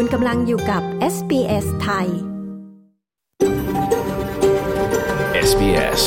[0.00, 0.82] คุณกำลังอยู่กับ
[1.14, 2.06] SBS ไทย
[5.48, 6.02] SBS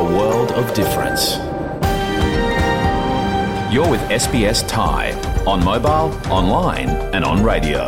[0.00, 1.24] A world of difference
[3.72, 5.02] You're with SBS Thai
[5.52, 6.08] on mobile,
[6.38, 7.82] online and on radio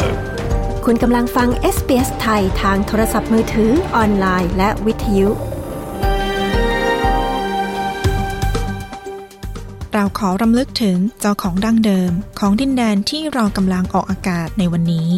[0.85, 5.29] คุณกำลังฟัง SBS ไทยทางโทรศัพท์มือถือออนไลน์และวิทยุ
[9.95, 15.11] เราขอรำลึกถึงเจ้าของดั้งเดิมของดินแดนที่เรากำลังออกอากาศในวันนี้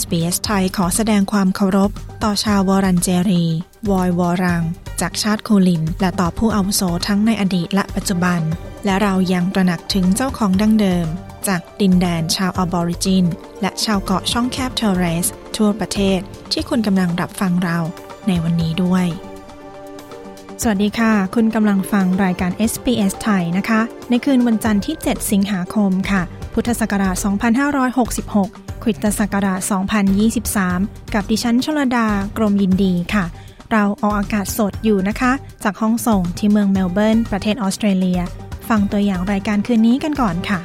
[0.00, 1.90] SBS ไทยขอแสดงความเคารพ
[2.22, 3.44] ต่อชาววอรันเจรี
[3.90, 4.62] วอยวอรัง
[5.00, 8.40] จากชาติโคลิน และต่อผู้อาวุโสทั้งในอดีตและปัจจุบัน
[8.84, 11.06] และเรายังตระหนักถึงเจ้าของดั้งเดิม
[11.48, 13.24] จากดินแดนชาวออบอริจิน
[13.60, 16.18] และชาวเกาะช่องแคบเทเรส ทั่วประเทศ
[16.52, 17.78] ที่คุณกำลังรับฟังเรา
[18.28, 19.06] ในวันนี้ด้วย
[20.62, 26.22] สวัสดีค่ะ คุณกำลังฟังรายการ SBS ไทยนะคะ ในคืนวันจันทร์ที่ 7 สิงหาคมค่ะ
[26.54, 27.16] พุทธศักราช
[27.98, 29.60] 2566 คริสตศักราช
[30.38, 32.06] 2023 กับดิฉันชลดา
[32.38, 33.24] กรมยินดีค่ะ
[33.72, 35.32] เราออกอากาศสดอยู่นะคะ
[35.64, 38.20] จากห้องส่งที่เมืองเมลเบิร์น ประเทศออสเตรเลีย
[38.68, 40.60] ฟังตัวอย่างรายการคืนนี้กันก่อนค่ะ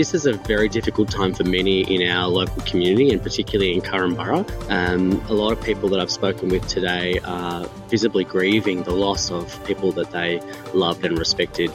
[0.00, 3.82] This is a very difficult time for many in our local community and particularly in
[3.82, 4.38] Currumbara.
[4.78, 7.06] Um, a lot of people that I've spoken with today
[7.38, 10.40] are visibly grieving the loss of people that they
[10.72, 11.70] loved and respected.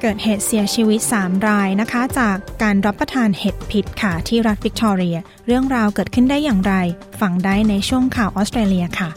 [0.00, 6.74] เกิดเหตุเสียชีวิต 3 รายนะคะ จากการรับประทานเห็ดผิดค่ะที่รัฐวิกตอเรีย เรื่องราวเกิดขึ้นได้อย่างไร
[7.20, 9.10] ฟังได้ในช่วงข่าวออสเตรเลียค่ะ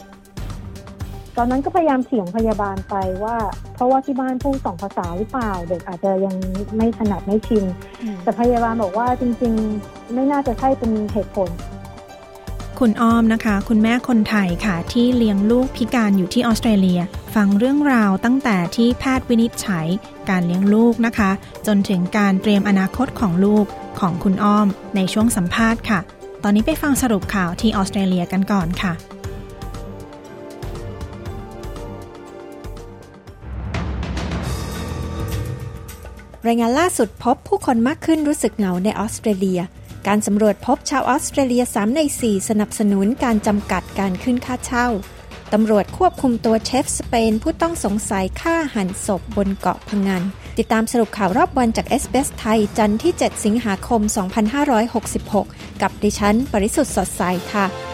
[1.36, 3.36] ตอนนั้นก็พยายามเถียงพยาบาลไปว่า
[3.74, 6.34] เพราะว่าที่บ้านพูดสองภาษาหรือเปล่า เด็กอาจจะยัง
[6.76, 7.64] ไม่ถนัดไม่ชิน
[8.22, 9.52] แต่พยาบาลบอกว่าจริง
[9.84, 11.50] ๆ ไม่น่าจะใช่เป็นเหตุผล
[12.86, 17.00] คุณอ้อมนะคะ คุณแม่คนไทยค่ะ ที่เลี้ยงลูกพิการอยู่ที่ออสเตรเลีย
[17.34, 19.86] ฟังเรื่องราวตั้งแต่ที่แพทย์วินิจฉัย
[20.30, 21.30] การเลี้ยงลูกนะคะ
[21.66, 23.64] จนถึงการเตรียมอนาคตของลูก
[24.00, 26.00] ของคุณอ้อม ในช่วงสัมภาษณ์ค่ะ
[26.42, 28.92] ตอนนี้ไปฟังสรุปข่าวที่ออสเตรเลียกันก่อนค่ะ
[36.46, 39.60] รายงานล่าสุดพบผู้คนมากขึ้นรู้สึกเหงาในออสเตรเลีย
[40.06, 44.88] การสำรวจพบชาวออสเตรเลีย 3 ใน 4 สนับสนุนการจำกัดการขึ้นค่าเช่า
[45.52, 50.22] ตำรวจควบคุมตัวเชฟสเปน ผู้ต้องสงสัยฆ่าหันศพบนเกาะพังงาน
[50.58, 54.00] ติดตามสรุปข่าวรอบวันจากเอสเบสไทย จันทร์ที่ 7 สิงหาคม
[55.12, 57.22] 2566 กับดิฉัน ปริสุทธ์สดใส
[57.52, 57.93] ค่ะ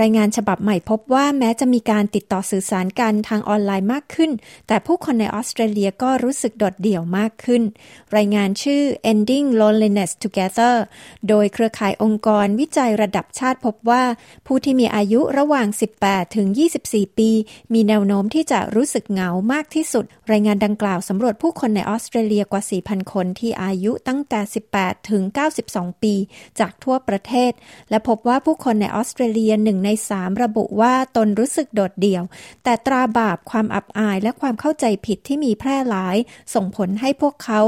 [0.00, 4.30] รายงานฉบับใหม่พบว่าแม้จะมีการติดต่อสื่อสารกันทางออนไลน์มากขึ้น
[4.68, 7.62] แต่ผู้คนในออสเตรเลียก็รู้สึกโดดเดี่ยวมากขึ้น
[8.16, 10.74] รายงานชื่อ Ending Loneliness Together
[11.28, 14.02] โดยเครือข่ายองค์กรวิจัยระดับชาติพบว่า
[14.46, 15.66] ผู้ที่มีอายุระหว่าง
[16.00, 16.46] 18 ถึง
[16.82, 17.30] 24 ปี
[17.74, 24.40] มีแนวโน้มที่จะรู้สึกเหงามากที่สุด รายงานดังกล่าวสำรวจผู้คนในออสเตรเลียกว่า 4,000 คนที่อายุตั้งแต่
[24.76, 25.22] 18 ถึง
[25.62, 26.14] 92 ปี
[26.60, 27.52] จากทั่วประเทศ
[27.90, 32.22] และพบว่าผู้คนในออสเตรเลียหนึ่งใน3ระบุว่าตนรู้สึกโดดเดี่ยว
[32.64, 36.16] แต่ตราบาปความอับอายและความเข้าใจผิดที่มีแพร่หลาย
[36.54, 37.60] ส่งผลให้พวกเขา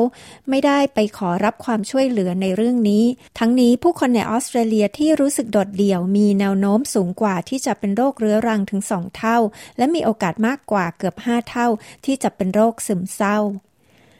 [0.48, 3.04] ไม่ได้ไปขอรับความช่วยเหลือในเรื่องนี้
[3.38, 9.38] ทั้งนี้ผู้คนในออสเตรเลียที่รู้สึกโดดเดี่ยวมีแนวโน้มสูงกว่าที่จะเป็นโรคเรื้อรังถึง2เท่า
[9.78, 11.68] และมีโอกาสมากกว่าเกือบ5เท่า
[12.04, 13.38] ที่จะเป็นโรคซึมเศร้า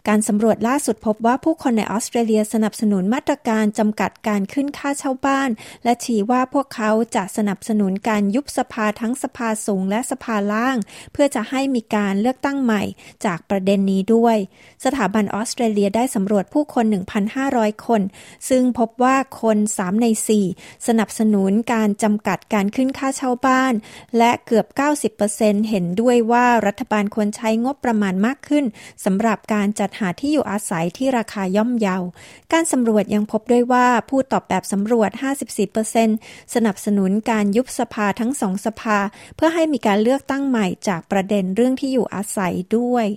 [0.09, 5.51] การสำรวจล่าสุดพบว่าผู้คนในออสเตรเลียสนับสนุนมาตรการจำกัดการขึ้นค่าเช่าบ้าน
[5.85, 10.77] และชี้ว่าพวกเขาจะสนับสนุนการยุบสภาทั้งสภาสูงและสภาล่าง
[11.13, 12.83] เพื่อจะให้มีการเลือกตั้งใหม่
[13.25, 14.37] จากประเด็นนี้ด้วย
[14.85, 16.85] สถาบันออสเตรเลียได้สำรวจผู้คน
[17.37, 18.03] 1,500 คน
[18.49, 20.07] ซึ่งพบว่าคน 3 ใน
[20.47, 23.75] 4 สนับสนุนการจำกัดการขึ้นค่าเช่าบ้าน
[24.19, 24.67] และเกือบ
[25.19, 28.65] 90%เห็นด้วยว่ารัฐบาลควรใช้งบประมาณมากขึ้น
[29.05, 31.99] สำหรับการจัดหาที่อยู่อาศัยที่ราคาย่อมเยา
[32.53, 35.11] การสำรวจยังพบด้วยว่าผู้ตอบแบบสำรวจ
[35.83, 38.99] 54%สนับสนุนการยุบสภาทั้งสองสภา
[39.37, 43.09] เพื่อให้มีการเลือกตั้งใหม่จากประเด็นเรื่องที่อยู่อาศัยด้วย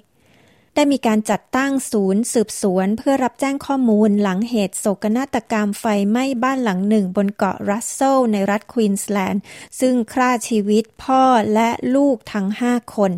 [0.75, 9.41] ได้มีการจัดตั้งศูนย์สืบสวนเพื่อรับแจ้งข้อมูลหลังเหตุโศกนาฏกรรมไฟไหม้บ้านหลังหนึ่งบนเกาะรัสเซลในรัฐควีนสแลนด์
[9.79, 11.23] ซึ่งฆ่าชีวิตพ่อ
[11.53, 13.11] และลูกทั้ง 5 คน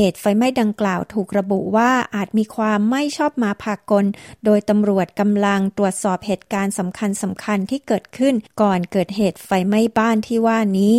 [0.00, 4.04] เหตุไฟไหม้ดังกล่าวถูกระบุว่าอาจมีความไม่ชอบมาพากล
[4.44, 10.94] โดยตำรวจกำลังตรวจสอบเหตุการณ์สำคัญสำคัญที่เกิดขึ้น ก่อนเกิดเหตุไฟไหม้บ้านที่ว่านี้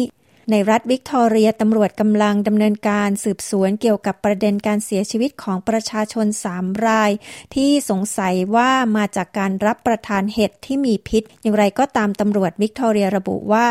[0.51, 6.25] ในรัฐวิกตอเรียตำรวจกำลังดำเนินการสืบสวนเกี่ยวกับประเด็นการเสียชีวิตของประชาชน
[6.55, 7.11] 3ราย
[7.55, 13.67] ที่สงสัยว่ามาจากการรับประทานเห็ดที่มีพิษ อย่างไรก็ตามตำรวจวิกตอเรียระบุว่า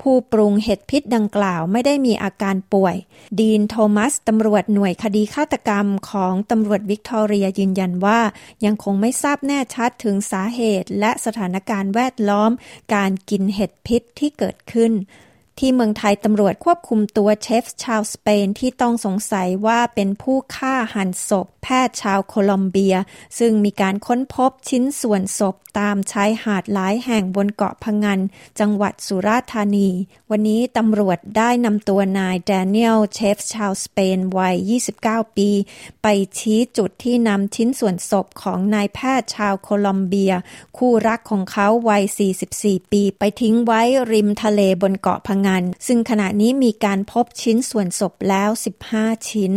[0.00, 2.96] ผู้ปรุงเห็ดพิษดังกล่าวไม่ได้มีอาการป่วย
[3.40, 8.20] ดีนโทมัสตำรวจหน่วยคดีฆาตกรรมของตำรวจวิกตอเรียยืนยันว่า
[8.64, 12.50] ยังคงไม่ทราบแน่ชัดถึงสาเหตุ และสถานการณ์แวดล้อม
[12.94, 14.94] การกินเห็ดพิษที่เกิดขึ้น
[15.58, 22.96] ที่เมืองไทยตำรวจควบคุมตัวเชฟชาวสเปนที่ต้องสงสัยว่าเป็นผู้ฆ่าหั่นศพแพทย์ชาวโคลอมเบีย
[23.38, 28.20] ซึ่งมีการค้นพบชิ้นส่วนศพตามชายหาดหลายแห่งบนเกาะพะงัน
[28.60, 29.88] จังหวัดสุราษฎร์ธานี
[30.30, 34.56] วันนี้ตำรวจได้นำตัวนายแดเนียลเชฟชาวสเปนวัย
[34.98, 35.50] 29 ปี
[36.02, 36.06] ไป
[36.38, 40.32] ชี้จุดที่นำชิ้นส่วนศพของนายแพทย์ชาวโคลอมเบีย
[40.76, 42.02] คู่รักของเขาวัย
[42.48, 43.80] 44 ปี ไปทิ้งไว้
[44.12, 48.50] ริมทะเลบนเกาะพังงาน ซึ่งขณะนี้มีการพบชิ้นส่วนศพแล้ว
[48.88, 49.52] 15 ชิ้น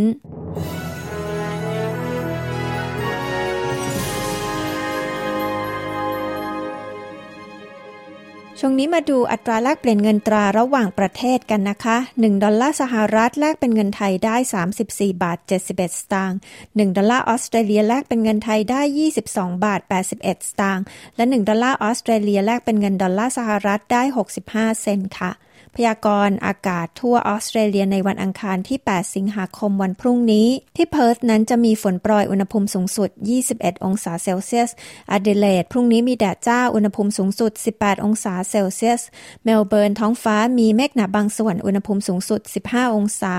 [8.64, 14.36] ช่วงนี้มาดูอัตราแลกเปลี่ยนเงินตราระหว่างประเทศกันนะคะ 1 ดอลลาร์สหรัฐแลกเป็นเงินไทยได้
[14.74, 18.80] 34 บาท 71 สตางค์ 1 ดอลลาร์ออสเตรเลียแลกเป็นเงินไทยได้
[19.20, 20.84] 22 บาท 81 สตางค์
[21.16, 24.02] และ 1 ดอลลาร์ออสเตรเลียแลกเป็นเงินดอลลาร์สหรัฐได้
[24.42, 25.32] 65 เซนต์ค่ะ
[25.76, 33.10] พยากรณ์อากาศทั่วออสเตรเลียในวันอังคารที่ 8 สิงหาคมวันพรุ่งนี้ ที่เพิร์ธนั้นจะมีฝนโปรยอุณหภูมิสูงสุด
[33.46, 34.70] 21 องศาเซลเซียส
[35.10, 39.02] แอดิเลดพรุ่งนี้มีแดดจ้าอุณหภูมิสูงสุด 18 องศาเซลเซียส
[39.44, 43.36] เมลเบิร์นท้องฟ้ามีเมฆหนาบางส่วนอุณหภูมิสูงสุด 15 องศา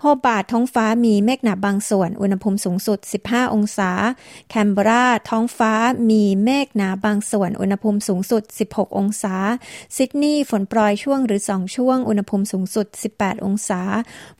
[0.00, 2.98] โฮบาร์ดท้องฟ้ามีเมฆหนาบางส่วนอุณหภูมิสูงสุด
[3.28, 3.90] 15 องศา
[4.48, 5.72] แคนเบราท้องฟ้า
[6.10, 9.36] มีเมฆหนาบางส่วนอุณหภูมิสูงสุด 16 องศา
[9.96, 12.86] ซิดนีย์ฝนโปรยช่วงหรือ2 ช่วง อุณหภูมิสูงสุด
[13.16, 13.80] 18 องศา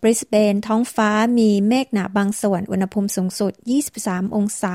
[0.03, 3.53] บริสเบนท้องฟ้ามีเมฆหนาบางส่วน อุณหภูมิสูงสุด
[3.95, 4.75] 23 องศา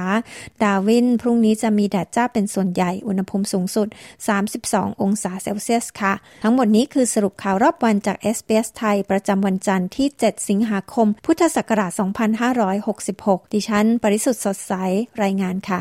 [0.64, 3.88] ดาวิน พรุ่งนี้จะมีแดดจ้าเป็นส่วนใหญ่ อุณหภูมิสูงสุด
[4.44, 11.92] 32 องศาเซลเซียสค่ะ ทั้งหมดนี้คือสรุปข่าวรอบวันจาก SBS ไทย ประจำวันจันทร์ที่ 7 สิงหาคม พุทธศักราช
[12.74, 14.74] 2566 ดิฉัน ปริสุทธ์สดใส
[15.24, 15.80] รายงานค่ะ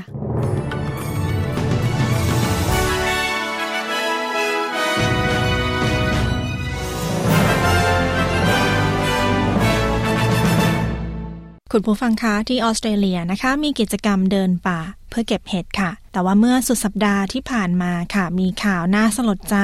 [11.72, 19.56] คุณผู้ฟังคะที่ออสเตรเลียนะคะ มีกิจกรรมเดินป่าเพื่อเก็บเห็ดค่ะ แต่ว่าเมื่อสุดสัปดาห์ที่ผ่านมาค่ะ มีข่าวน่าสลดใจ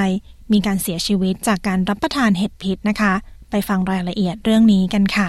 [0.53, 3.13] มีการเสียชีวิตจากการรับประทานเห็ดพิษนะคะ
[3.51, 5.29] ไปฟังรายละเอียดเรื่องนี้กันค่ะ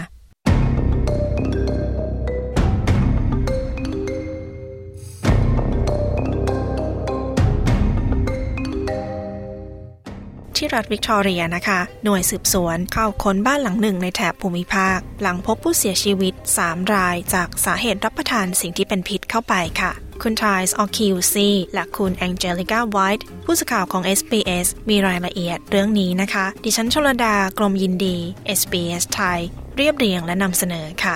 [10.58, 19.92] ที่รัฐวิกตอเรียนะคะ หน่วยสืบสวนเข้าค้นบ้านหลังหนึ่งในแถบภูมิภาค หลังพบผู้เสียชีวิต 3 รายจากสาเหตุรับประทานสิ่งที่เป็นพิษเข้าไปค่ะ
[20.24, 28.18] คุณทายส์ออคิวซีและคุณแองเจลิกาไวท์ผู้สื่อข่าวของ SBS มีรายละเอียดเรื่องนี้นะคะ ดิฉันชลดากรมยินดี
[28.60, 29.40] SBS ไทย
[29.78, 31.16] เรียบเรียงและนำเสนอค่ะ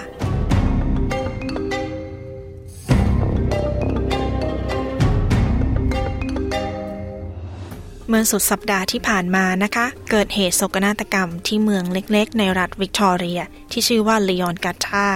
[8.11, 13.41] เมื่อสุดสัปดาห์ที่ผ่านมานะคะ เกิดเหตุโศกนาฏกรรมที่เมืองเล็กๆ ในรัฐวิกตอเรีย
[13.71, 15.07] ที่ชื่อว่าลีออนกัตทา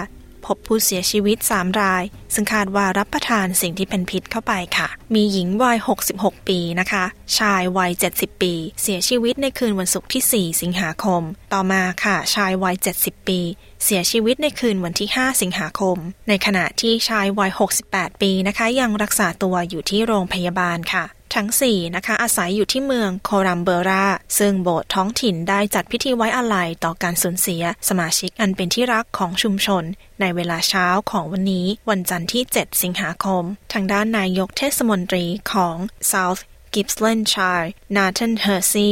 [0.46, 2.04] พบผู้เสียชีวิต 3 ราย
[2.34, 5.78] ซึ่งคาดว่ารับประทานสิ่งที่เป็นพิษเข้าไปค่ะ มีหญิงวัย
[6.14, 7.06] 66 ปีนะคะ
[7.38, 11.22] ชายวัย 70 ปี เสียชีวิตในคืนวันศุกร์ที่ 4 สิงหาคม
[11.54, 13.40] ต่อมาค่ะ ชายวัย 70 ปี
[13.84, 15.98] เสียชีวิตในคืนวันที่ 5 สิงหาคม
[16.28, 17.52] ในขณะที่ชายวัย
[17.86, 24.06] 68 ปีนะคะ ยังรักษาตัวอยู่ที่โรงพยาบาลค่ะ ทั้ง 4 นะคะ อาศัยอยู่ที่เมืองโครัมเบรา
[24.40, 29.84] ซึ่งโบสถ์ท้องถิ่นได้จัดพิธีไว้อาลัยต่อการสูญเสีย สมาชิกอันเป็นที่รักของชุมชน
[30.22, 35.76] ในเวลาเช้าของวันนี้ วันจันทร์ที่ 7 สิงหาคม ทางด้านนายกเทศมนตรีของ
[36.12, 36.42] South
[36.74, 38.90] Gippslandshire นาธานเฮอร์ซี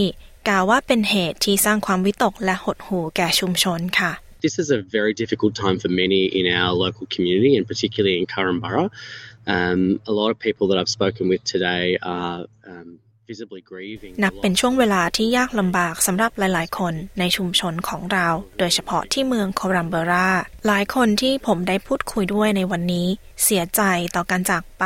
[0.48, 4.14] กล่าวว่าเป็นเหตุที่สร้างความวิตกและหดหู่แก่ชุมชนค่ะ
[4.48, 8.26] This is a very difficult time for many in our local community and particularly in
[8.34, 8.90] Curran Borough.
[9.48, 13.00] Um, a lot of people that I've spoken with today are um,
[14.24, 18.28] นับเป็นช่วงเวลาที่ยากลำบากสำหรับหลาย ๆ คนในชุมชนของเรา
[18.60, 20.30] โดยเฉพาะที่เมืองโครัมเบรา
[20.68, 23.08] หลายคนที่ผมได้พูดคุยด้วยในวันนี้
[23.44, 23.82] เสียใจ
[24.16, 24.86] ต่อการจากไป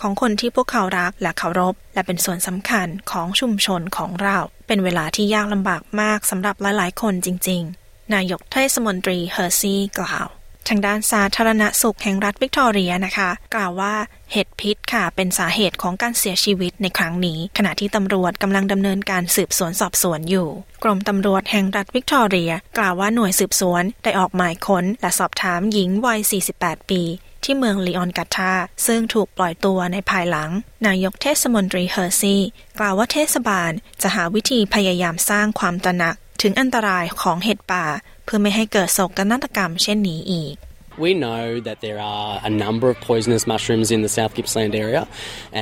[0.00, 10.28] ของคนที่พวกเขารักและเคารพ และเป็นส่วนสำคัญของชุมชนของเรา เป็นเวลาที่ยากลำบากมากสำหรับหลาย ๆ คนจริง ๆ นายกเทศมนตรีเฮอร์ซี่กล่าว
[10.68, 13.94] ทางด้านสาธารณสุขแห่งรัฐวิกตอเรียนะคะ กล่าวว่า
[14.32, 20.48] เห็ดพิษค่ะ เป็นสาเหตุของการเสียชีวิตในครั้งนี้ ขณะที่ตำรวจกำลังดำเนินการสืบสวนสอบสวนอยู่
[20.84, 26.20] กรมตำรวจแห่งรัฐวิกตอเรีย กล่าวว่าหน่วยสืบสวนได้ออกหมายค้น และสอบถามหญิงวัย
[26.54, 27.02] 48 ปี
[27.44, 28.52] ที่เมืองลีออนกัตตา
[28.86, 30.50] ซึ่งถูกปล่อยตัวในภายหลัง
[30.86, 32.36] นายกเทศมนตรีเฮอร์ซี
[32.78, 37.84] กล่าวว่าเทศบาลจะหาวิธีพยายามสร้างความตระหนักถึงอันตรายของเห็ดป่า
[38.24, 40.56] เพื่อไม่ให้เกิดโศกนาฏกรรมเช่นนี้อีก
[41.04, 45.02] We know that there are a number of poisonous mushrooms in the South Gippsland area,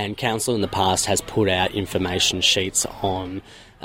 [0.00, 2.80] and Council in the past has put out information sheets
[3.16, 3.26] on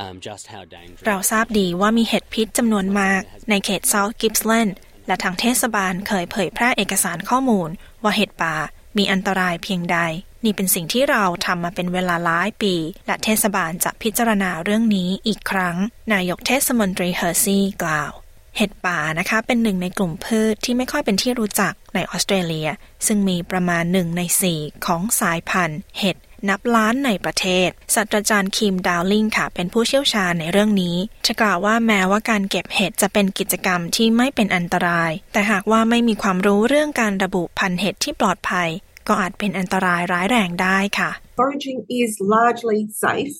[0.04, 1.06] um, just how dangerous.
[1.08, 4.72] เราทราบดีว่ามีเห็ดพิษจำนวนมากในเขต South Gippsland
[5.08, 7.70] และทางเทศบาลเคยเผยแพร่เอกสารข้อมูล
[8.04, 8.56] ว่าเห็ดป่า
[8.98, 9.98] มีอันตรายเพียงใด
[10.44, 12.76] นี่เป็นสิ่งที่เราทำมาเป็นเวลาหลายปี
[13.08, 15.78] และเทศบาลจะพิจารณาเรื่องนี้อีกครั้ง
[16.14, 18.12] นายกเทศมนตรีเฮอร์ซีกล่าว
[18.58, 22.70] เห็ดป่านะคะเป็นหนึ่งในกลุ่มพืชที่ไม่ค่อยเป็นที่รู้จักในออสเตรเลีย
[23.08, 26.18] ซึ่งมีประมาณหนึ่งในสี่ของสายพันธุ์ เห็ด
[26.50, 30.96] นับล้านในประเทศศาสตราจารย์คิมดาวลิงค่ะ เป็นผู้เชี่ยวชาญในเรื่องนี้
[31.26, 38.70] จะกล่าวว่าแม้ว่าการเก็บเห็ดจะเป็นกิจกรรมที่ไม่เป็นอันตราย แต่หากว่าไม่มีความรู้เรื่องการระบุพันธุ์เห็ดที่ปลอดภัย
[39.08, 43.36] ก็อาจเป็นอันตรายร้ายแรงได้ค่ะ Foraging is largely safe.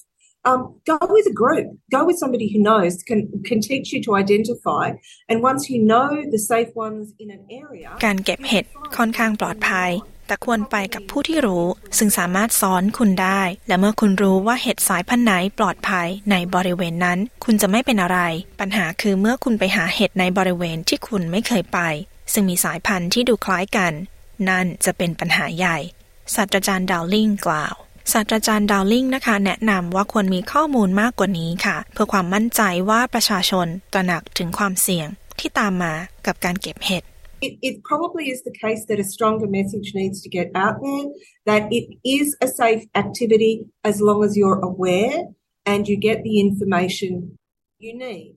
[0.50, 1.66] Um, go with a group.
[1.90, 4.86] Go with somebody who knows, can can teach you to identify.
[5.30, 8.66] And once you know the safe ones in an area, การเก็บเห็ด
[8.98, 9.92] ค่อนข้างปลอดภัย
[10.28, 11.66] แต่ควรไปกับผู้ที่รู้
[11.98, 18.20] ซึ่งสามารถสอนคุณได้ และเมื่อคุณรู้ว่าเห็ดสายพันธุ์ไหนปลอดภัยในบริเวณนั้น คุณจะไม่เป็นอะไร
[18.60, 21.80] ปัญหาคือเมื่อคุณไปหาเห็ดในบริเวณที่คุณไม่เคยไป
[22.34, 23.94] ซึ่งมีสายพันธุ์ที่ดูคล้ายกัน
[24.50, 25.78] นั่นจะเป็นปัญหาใหญ่
[26.36, 27.76] ศาสตราจารย์ดาวลิงกล่าว
[28.12, 35.08] ศาสตราจารย์ดาวลิงนะคะ แนะนำว่าควรมีข้อมูลมากกว่านี้ค่ะ เพื่อความมั่นใจว่าประชาชนตระหนักถึงความเสี่ยง
[35.40, 35.94] ที่ตามมา
[36.26, 37.04] กับการเก็บเห็ด
[37.46, 41.06] it, it probably is the case that a stronger message needs to get out there
[41.50, 41.86] that it
[42.18, 45.16] is a safe activity as long as you're aware
[45.66, 47.12] and you get the information
[47.86, 48.36] you need.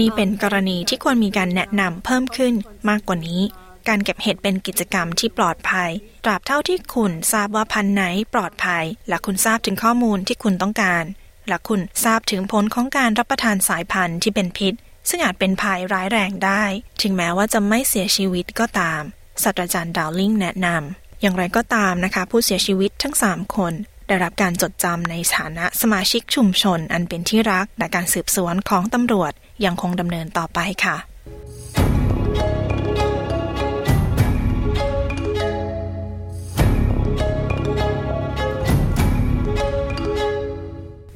[0.00, 2.54] นี่เป็นกรณีที่ควรมีการแนะนำเพิ่มขึ้น
[2.88, 3.40] มากกว่านี้
[3.88, 5.90] การเก็บเห็ดเป็นกิจกรรมที่ปลอดภัย
[6.24, 8.02] ตราบเท่าที่คุณทราบว่าพันธุ์ไหน
[8.34, 11.04] ปลอดภัย และคุณทราบถึงข้อมูลที่คุณต้องการ
[11.48, 14.74] และคุณทราบถึงผลของการรับประทานสายพันธุ์ที่เป็นพิษ
[15.08, 16.64] ซึ่งอาจเป็นภัยร้ายแรงได้
[17.02, 19.02] ถึงแม้ว่าจะไม่เสียชีวิตก็ตาม
[19.42, 23.72] ศาสตราจารย์ดาวลิงแนะนำอย่างไรก็ตามนะคะ ผู้เสียชีวิตทั้ง 3 คน
[24.06, 29.32] ได้รับการจดจำในฐานะสมาชิกชุมชนอันเป็นที่รักและการสืบสวนของตำรวจ
[29.64, 30.96] ยังคงดำเนินต่อไปค่ะ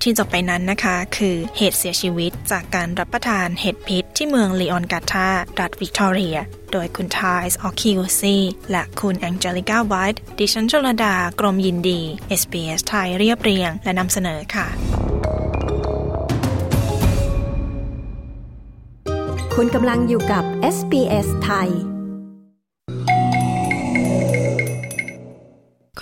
[0.05, 5.29] ที่จบไปนั้นนะคะ คือเหตุเสียชีวิตจากการรับประทานเห็ดพิษที่เมืองลีออนกาตา
[5.61, 6.37] รัฐวิกตอเรีย
[6.73, 8.37] โดยคุณทายส์ออคิวซี
[8.71, 12.01] และคุณแองเจลิก้าไวท์ดิฉันชลดากรมยินดี
[12.41, 14.67] SBS ไทยเรียบเรียง และนำเสนอค่ะ
[19.55, 20.45] คุณกำลังอยู่กับ
[20.77, 21.71] SBS ไทย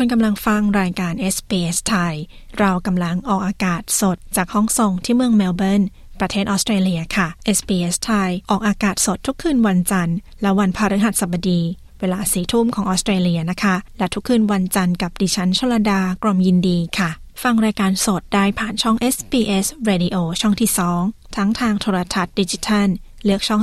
[0.05, 2.15] คุณกำลังฟังรายการ SBS ไทย
[2.59, 5.83] เรากำลังออกอากาศสดจากห้องส่งที่เมืองเมลเบิร์น
[6.21, 11.61] ประเทศออสเตรเลียค่ะ SBS ไทย ออกอากาศสดทุกคืนวันจันทร์ และวันพฤหัสบดี
[12.01, 17.11] เวลาสี่ทุ่มของออสเตรเลียนะคะ และทุกคืนวันจันทร์กับดิฉันชลดากรมยินดีค่ะ
[17.43, 20.71] ฟังรายการสดได้ผ่านช่อง SBS Radio ช่องที่
[21.03, 22.89] 2 ทั้งทางโทรทัศน์ดิจิทัล
[23.25, 23.63] เลือกช่อง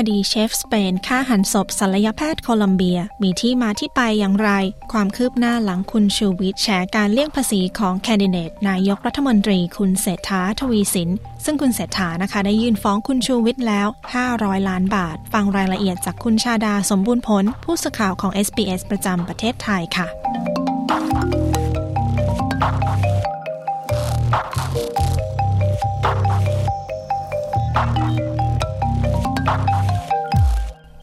[0.00, 4.50] คดีเชฟสเปนฆ่าหันศพศัลยแพทย์โคลัมเบีย มีที่มาที่ไปอย่างไร
[4.92, 6.66] ความคืบหน้าหลังคุณชูวิทย์แฉ
[6.96, 11.10] การเลี่ยงภาษีของแคนดิเดตนายกรัฐมนตรีคุณเศรษฐาทวีสิน
[11.44, 13.88] ซึ่งคุณเศรษฐานะคะ ได้ยื่นฟ้องคุณชูวิทย์แล้ว
[14.28, 20.06] 500 ล้านบาท ฟังรายละเอียดจากคุณชาดาสมบูรณ์ผล ผู้สื่อข่าวของ SBS ประจำประเทศไทยค่ะ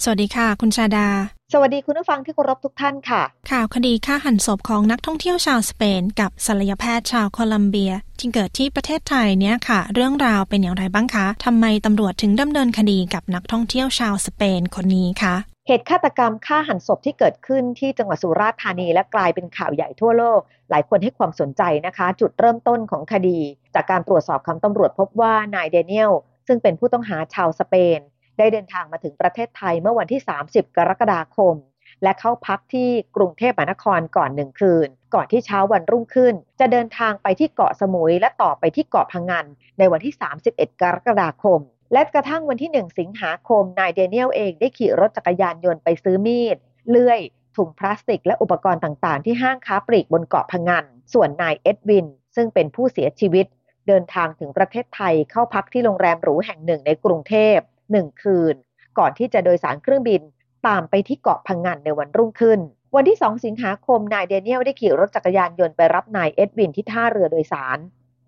[0.10, 1.08] วัสดีค่ะ คุณชาดา
[1.54, 3.22] สวัสดีคุณผู้ฟังที่เคารพทุกท่านค่ะ
[3.52, 15.36] ข่าวคดีฆ่าหันศพของนักท่องเที่ยวชาวสเปน กับศัลยแพทย์ชาวโคลัมเบียที่เกิดที่ประเทศไทยเนี่ยค่ะ เรื่องราวเป็นอย่างไรบ้างคะทำไมตำรวจถึงดำเนินคดีกับนักท่องเที่ยวชาวสเปนคนนี้คะ
[15.68, 23.40] เหตุฆาตกรรมฆ่าหันศพที่เกิดขึ้นที่จังหวัดสุราษฎร์ธานีและกลายเป็นข่าวใหญ่ทั่วโลก หลายคนให้ความสนใจนะคะ จุดเริ่มต้นของคดี
[23.76, 26.12] จากการตรวจสอบคำตำรวจพบว่านายเดเนียล
[26.48, 28.00] ซึ่งเป็นผู้ต้องหาชาวสเปน
[28.38, 31.56] ได้เดินทางมาถึงประเทศไทยเมื่อวันที่ 30 กรกฎาคม
[32.04, 39.46] และเข้าพักที่กรุงเทพมหานครก่อนหนึ่งคืน ก่อนที่เช้าวันรุ่งขึ้น จะเดินทางไปที่เกาะสมุย และต่อไปที่เกาะพังงาน
[39.80, 40.16] ในวันที่
[40.50, 41.60] 31 กรกฎาคม
[41.94, 46.58] และกระทั่งวันที่ 1 สิงหาคมนายเดเนียลเองได้ขี่รถจักรยานยนต์ไปซื้อมีด
[46.90, 47.20] เลื่อย
[47.56, 53.46] ถุงพลาสติกและอุปกรณ์ต่างๆ ที่ห้างค้าปลีกบนเกาะพะงันส่วนนายเอ็ดวิน ซึ่งเป็นผู้เสียชีวิต
[53.88, 57.58] เดินทางถึงประเทศไทยเข้าพักที่โรงแรมหรูแห่งหนึ่งในกรุงเทพ
[57.92, 58.56] หนึ่งคืน
[58.98, 60.22] ก่อนที่จะโดยสารเครื่องบิน
[60.68, 62.60] ตามไปที่เกาะพะงันในวันรุ่งขึ้น
[62.96, 67.78] วันที่ 2 สิงหาคมนายเดเนียลได้ขี่รถจักรยานยนต์ไปรับนายเอ็ดวินที่ท่าเรือโดยสาร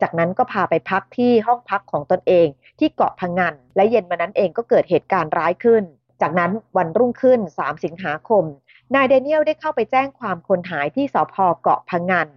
[0.02, 2.48] จากนั้นก็พาไปพักที่ห้องพักของตนเอง
[2.80, 5.84] ที่เกาะพังงานและเย็นมานั้นเองก็เกิดเหตุการณ์ร้ายขึ้น
[6.22, 8.44] จากนั้นวันรุ่งขึ้น 3 สิงหาคม
[8.96, 12.28] นายเดเนียลได้เข้าไปแจ้งความคนหายที่สพเกาะพังงาน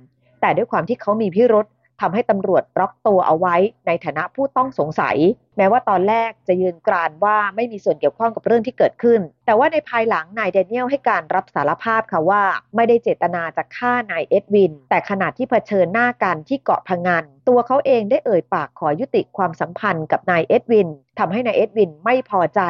[0.40, 1.66] แต่ด้วยความที่เขามีพิรุษ
[2.02, 3.56] ทำให้ตำรวจล็อกตัวเอาไว้
[3.86, 5.16] ในฐานะผู้ต้องสงสัย
[5.56, 12.42] แม้ว่าตอนแรกจะยืนกรานว่าไม่มีส่วนเกี่ยวข้องกับเรื่องที่เกิดขึ้น แต่ว่าในภายหลังนายเดนเนียลให้การรับสารภาพค่ะว่า
[12.76, 22.60] ไม่ได้เจตนาจะฆ่านายเอ็ดวิน แต่ขณะที่เผชิญหน้ากันที่เกาะพังงานตัวเขาเองได้เอ่ยปากขอยุติความสัมพันธ์กับนายเอ็ดวินทำให้นายเอ็ดวินไม่พอใจ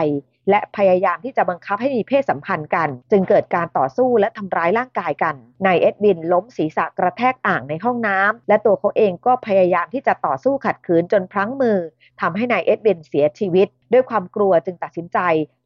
[0.50, 5.34] และพยายามที่จะบังคับให้มีเพศสัมพันธ์กัน จึงเกิดการต่อสู้และทำร้ายร่างกายกัน
[5.66, 11.78] นายเอ็ดวินล้มศีรษะกระแทกอ่างในห้องน้ำและตัวเขาเองก็พยายามที่จะต่อสู้ขัดขืนจนพลั้งมือ
[12.20, 15.18] ทำให้นายเอ็ดวินเสียชีวิต ด้วยความกลัวจึงตัดสินใจ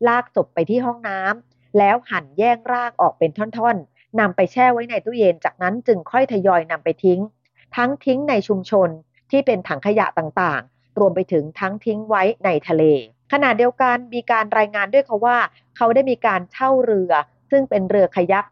[0.06, 7.20] ลากศพไปที่ห้องน้ำแล้วหั่นแย่งร่างออกเป็นท่อนๆนำไปแช่ไว้ในตู้เย็นจากนั้นจึงค่อยทยอยนำไปทิ้ง
[7.76, 8.88] ทั้งทิ้งในชุมชน
[9.30, 12.84] ที่เป็นถังขยะต่างๆ รวมไปถึงทั้งทิ้งไว้ในทะเล
[13.32, 15.38] ขณะเดียวกันมีการรายงานด้วยเขาว่า
[15.76, 17.12] เขาได้มีการเช่าเรือ
[17.50, 18.44] ซึ่งเป็นเรือขยัก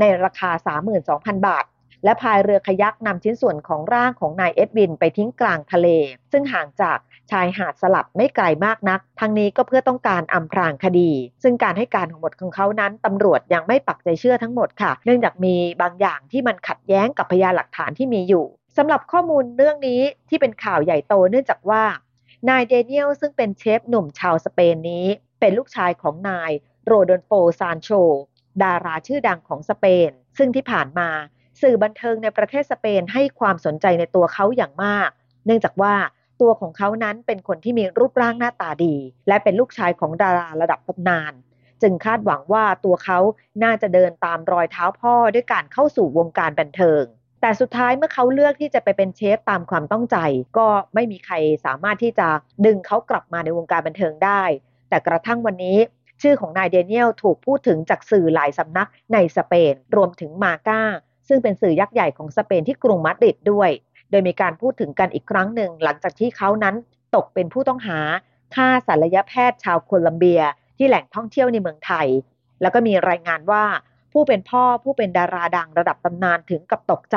[0.00, 0.50] ในราคา
[0.98, 1.64] 32,000 บาท
[2.04, 5.88] และพายเรือขยักนำชิ้นส่วนของร่างของนายเอ็ดวินไปทิ้งกลางทะเล
[6.32, 6.98] ซึ่งห่างจาก
[7.30, 11.10] ชายหาดสลับไม่ไกลมากนัก ทั้งนี้ก็เพื่อต้องการอำพรางคดี
[11.42, 18.44] ซึ่งการให้การของหมดของเขานั้นตำรวจยังไม่ปักใจเชื่อทั้งหมดค่ะ เนื่องจากมีบางอย่างที่มันขัดแย้งกับพยานหลักฐานที่มีอยู่
[18.76, 21.82] สำหรับข้อมูลเรื่องนี้ที่เป็นข่าวใหญ่โตเนื่องจากว่า
[22.48, 25.06] นายเดเนียลซึ่งเป็นเชฟหนุ่มชาวสเปนนี้
[25.40, 26.50] เป็นลูกชายของนาย
[26.86, 27.88] โรดอนโฟซานโช
[28.62, 31.08] ดาราชื่อดังของสเปน ซึ่งที่ผ่านมา
[31.60, 35.10] สื่อบันเทิงในประเทศสเปนให้ความสนใจในตัวเขาอย่างมาก
[35.46, 35.94] เนื่องจากว่า
[36.40, 38.96] ตัวของเขานั้นเป็นคนที่มีรูปร่างหน้าตาดี
[39.28, 41.32] และเป็นลูกชายของดาราระดับตำนาน
[41.82, 43.18] จึงคาดหวังว่าตัวเขา
[43.64, 47.02] น่าจะเดินตามรอยเท้าพ่อด้วยการเข้าสู่วงการบันเทิง
[47.40, 50.16] แต่สุดท้ายเมื่อเขาเลือกที่จะไปเป็นเชฟตามความต้องใจ
[50.58, 52.28] ก็ไม่มีใครสามารถที่จะ
[52.66, 54.42] ดึงเขากลับมาในวงการบันเทิงได้
[54.88, 55.78] แต่กระทั่งวันนี้
[56.22, 60.82] ชื่อของนายเดเนียลถูกพูดถึงจากสื่อหลายสำนักในสเปน รวมถึงมาก้า
[61.28, 63.70] ซึ่งเป็นสื่อยักษ์ใหญ่ของสเปนที่กรุงมาดริดด้วย
[64.10, 66.74] โดยมีการพูดถึงกันอีกครั้งหนึ่ง หลังจากที่เขานั้น
[67.14, 67.98] ตกเป็นผู้ต้องหา
[68.54, 70.42] ฆ่าศัลยแพทย์ชาวโคลัมเบีย
[70.76, 72.06] ที่แหล่งท่องเที่ยวในเมืองไทย
[72.60, 73.64] แล้วก็มีรายงานว่า
[74.12, 77.16] ผู้เป็นพ่อผู้เป็นดาราดังระดับตำนานถึงกับตกใจ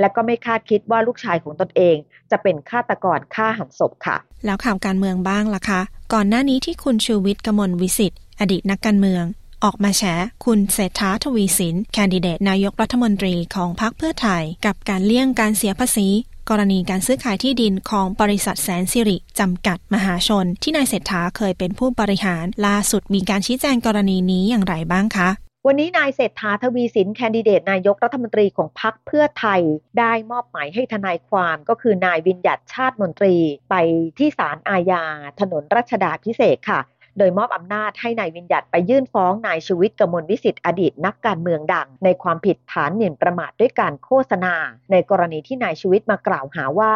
[0.00, 1.96] และก็ไม่คาดคิดว่าลูกชายของตนเอง
[2.30, 5.80] จะเป็นฆาตกรฆ่าหันศพค่ะ แล้วข่าวการเมืองบ้างล่ะคะ
[6.12, 9.24] ก่อนหน้านี้ที่คุณชูวิทย์กมลวิสิทธิ์อดีตนักการเมือง
[9.64, 10.02] ออกมาแฉ
[10.44, 16.08] คุณเศรษฐาทวีสินแคนดิเดตนายกรัฐมนตรีของพรรคเพื่อไทย กับการเลี่ยงการเสียภาษี
[16.50, 25.28] กรณีการซื้อขายที่ดินของบริษัทแสนสิริ จำกัดมหาชน ที่นายเศรษฐาเคยเป็นผู้บริหาร ล่าสุดมีการชี้แจงกรณีนี้อย่างไรบ้างคะ
[25.66, 29.62] วันนี้นายเศรษฐาทวีสินแคนดิเดตนายกรัฐมนตรีของพรรคเพื่อไทย
[29.98, 33.36] ได้มอบหมายให้ทนายความก็คือนายวินยัตชาติมนตรี
[33.70, 33.74] ไป
[34.18, 35.04] ที่ศาลอาญา
[35.40, 36.80] ถนนรัชดาพิเศษค่ะ
[37.18, 44.54] โดยมอบอำนาจให้นายวินยัตไปยื่นฟ้องนายชูวิทย์กมลวิสิทธิ์อดีตนักการเมืองดัง ในความผิดฐานหมิ่นประมาทด้วยการโฆษณา
[44.90, 46.92] ในกรณีที่นายชูวิทย์มากล่าวหาว่า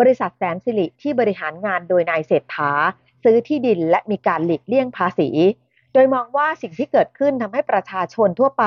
[0.00, 2.72] บริษัทแสนสิริที่บริหารงานโดยนายเศรษฐา
[3.22, 5.28] ซื้อที่ดินและมีการหลีกเลี่ยงภาษี
[5.98, 8.64] ดยมองว่าสิ่งที่เกิดขึ้นทำให้ประชาชนทั่วไป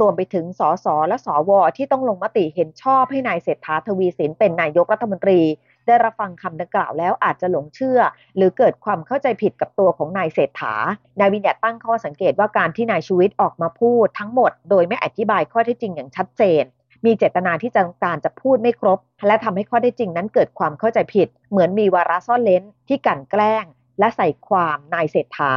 [0.00, 5.40] รวมไปถึงสสและสวที่ต้องลงมติเห็นชอบให้นายเศรษฐาทวีสินเป็นนายกรัฐมนตรี
[5.86, 8.00] ได้รับฟังคำดังกล่าวแล้วอาจจะหลงเชื่อ
[8.36, 10.74] หรือเกิดความเข้าใจผิดกับตัวของนายเศรษฐา
[11.20, 16.62] นายวินยัตตั้งข้อสังเกตว่าการที่นายชูวิทย์ออกมาพูดทั้งหมด โดยไม่อธิบายข้อเท็จจริงอย่างชัดเจน
[17.04, 23.64] มีเจตนาที่จะการจะพูดไม่ครบ และทำให้ข้อเท็จจริงนั้นเกิดความเข้าใจผิด เหมือนมีวาระซ่อนเลนที่กันแกล้ง
[23.98, 25.52] และใส่ความนายเศรษฐา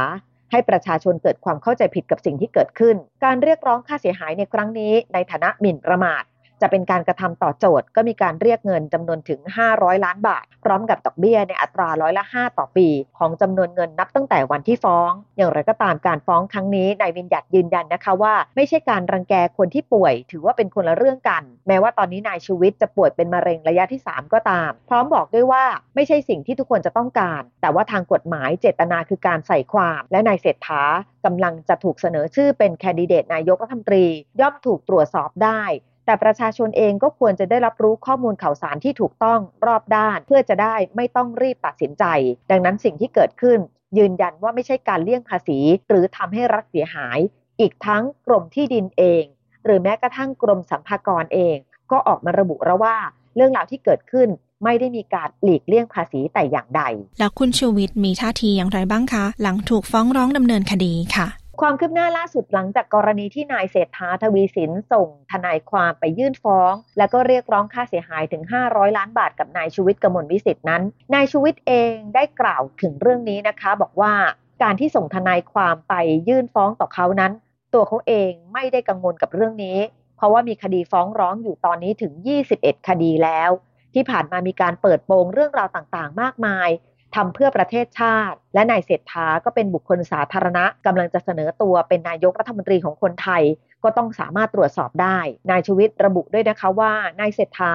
[0.52, 6.22] ให้ประชาชนเกิดความเข้าใจผิดกับสิ่งที่เกิดขึ้น การเรียกร้องค่าเสียหายในครั้งนี้ในฐานะหมิ่นประมาท
[6.62, 9.40] จะเป็นการกระทำต่อโจทย์ ก็มีการเรียกเงินจำนวนถึง
[9.72, 30.82] 500 ล้านบาท พร้อมกับดอกเบี้ยในอัตราร้อยละ 5 ต่อปี ของจำนวนเงินนับตั้งแต่วันที่ฟ้อง อย่างไรก็ตามการฟ้องครั้งนี้นายวินยัดยืนยันนะคะว่า ไม่ใช่การรังแกคนที่ป่วย ถือว่าเป็นคนละเรื่องกัน แม้ว่าตอนนี้นายชูวิทย์จะป่วยเป็นมะเร็งระยะที่ 3 ก็ตาม พร้อมบอกด้วยว่าไม่ใช่สิ่งที่ทุกคนจะต้องการ แต่ว่าทางกฎหมายเจตนาคือการใส่ความ และนายเศรษฐา
[31.24, 34.04] กำลังจะถูกเสนอชื่อเป็นแคนดิเดตนายกรัฐมนตรี
[34.40, 35.62] ย่อมถูกตรวจสอบได้
[36.04, 42.04] แต่ประชาชนเองก็ควรจะได้รับรู้ข้อมูลข่าวสารที่ถูกต้องรอบด้าน เพื่อจะได้ไม่ต้องรีบตัดสินใจ
[42.50, 43.58] ดังนั้นสิ่งที่เกิดขึ้น
[43.98, 47.18] ยืนยันว่าไม่ใช่การเลี่ยงภาษี หรือทำให้รัฐเสียหาย
[47.60, 49.24] อีกทั้งกรมที่ดินเอง
[49.64, 51.56] หรือแม้กระทั่งกรมสัมภากรเอง
[51.90, 52.96] ก็ออกมาระบุแล้วว่า
[53.36, 54.28] เรื่องราวที่เกิดขึ้น
[54.64, 56.82] ไม่ได้มีการหลีกเลี่ยงภาษีแต่อย่างใด
[57.18, 61.26] แล้วคุณชูวิทย์มีท่าทีอย่างไรบ้างคะ หลังถูกฟ้องร้องดำเนินคดีค่ะ
[61.60, 70.82] ความคืบหน้าล่าสุดหลังจากกรณีที่นายเศรษฐาทวีสินส่งทนายความไปยื่นฟ้อง และก็เรียกร้องค่าเสียหายถึง 500 ล้านบาทกับนายชูวิทย์กมลวิสิทธินั้น
[71.14, 74.14] นายชูวิทย์เองได้กล่าวถึงเรื่องนี้นะคะ บอกว่า
[74.62, 75.94] การที่ส่งทนายความไป
[76.28, 77.32] ยื่นฟ้องต่อเขานั้น
[77.74, 79.78] ตัวเขาเองไม่ได้กังวลกับเรื่องนี้
[80.16, 82.12] เพราะว่ามีคดีฟ้องร้องอยู่ตอนนี้ถึง
[82.50, 83.50] 21 คดีแล้ว
[83.94, 86.68] ที่ผ่านมามีการเปิดโปงเรื่องราวต่างๆ มากมาย
[87.16, 93.42] ทำเพื่อประเทศชาติ และนายเศรษฐาก็เป็นบุคคลสาธารณะกำลังจะเสนอตัวเป็นนายกรัฐมนตรีของคนไทย
[93.84, 95.18] ก็ต้องสามารถตรวจสอบได้
[95.50, 97.72] นายชวิตระบุด้วยนะคะว่านายเศรษฐา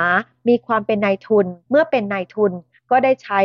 [0.48, 2.52] มีความเป็นนายทุน เมื่อเป็นนายทุน
[2.92, 3.40] ก็ได้ใช้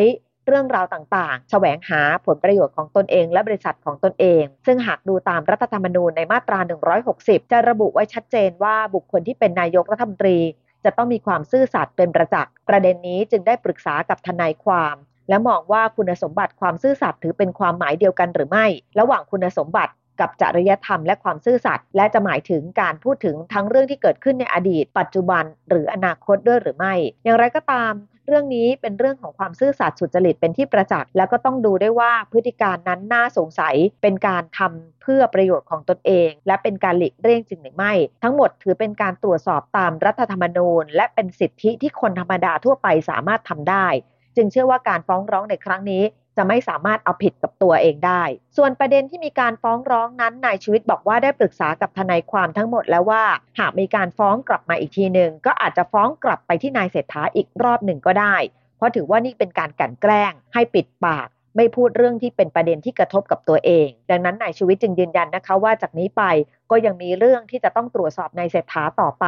[0.46, 6.59] เรื่องราวต่างๆ แสวงหาผลประโยชน์ของตนเองและบริษัทของตนเอง ซึ่งหากดูตามรัฐธรรมนูญในมาตรา
[7.07, 10.38] 160 จะระบุไว้ชัดเจนว่าบุคคลที่เป็นนายกรัฐมนตรี
[10.85, 14.96] จะต้องมีความซื่อสัตย์เป็นประจักษ์ ประเด็นนี้จึงได้ปรึกษากับทนายความ
[15.29, 18.67] และมองว่าคุณสมบัติความซื่อสัตย์ถือเป็นความหมายเดียวกันหรือไม่
[18.99, 27.93] ระหว่างคุณสมบัติกับจริยธรรมและความซื่อสัตย์และจะหมายถึงการพูดถึงทั้งเรื่องที่เกิดขึ้นในอดีต ปัจจุบันหรืออนาคตด้วยหรือไม่ อย่างไรก็ตาม
[28.29, 43.87] เรื่องนี้เป็นเรื่องของความซื่อสัตย์สุจริตเป็นที่ประจักษ์แล้วก็ต้องดูได้ว่าพฤติการนั้นน่าสงสัยเป็นการทำเพื่อประโยชน์ของตนเอง และเป็นการหลีกเลี่ยงจริงหรือไม่ ทั้งหมดถือเป็นการตรวจสอบตามรัฐธรรมนูญ และเป็นสิทธิที่คนธรรมดาทั่วไปสามารถทำได้
[44.37, 46.03] จึงเชื่อว่าการฟ้องร้องในครั้งนี้
[46.37, 48.23] จะไม่สามารถเอาผิดกับตัวเองได้
[48.57, 53.25] ส่วนประเด็นที่มีการฟ้องร้องนั้นนายชีวิตบอกว่าได้ปรึกษากับทนายความทั้งหมดแล้วว่า
[53.59, 58.37] หากมีการฟ้องกลับมาอีกทีหนึ่งก็อาจจะฟ้องกลับไปที่นายเศรษฐาอีกรอบหนึ่งก็ได้
[58.77, 66.23] เพราะถือว่านี่เป็นการกั่นแกล้งให้ปิดปาก ไม่พูดเรื่องที่เป็นประเด็นที่กระทบกับตัวเอง ดังนั้นนายชูวิตจึงยืนยันนะคะว่าจากนี้ไป
[66.71, 69.27] ก็ยังมีเรื่องที่จะต้องตรวจสอบนายเศรษฐาต่อไป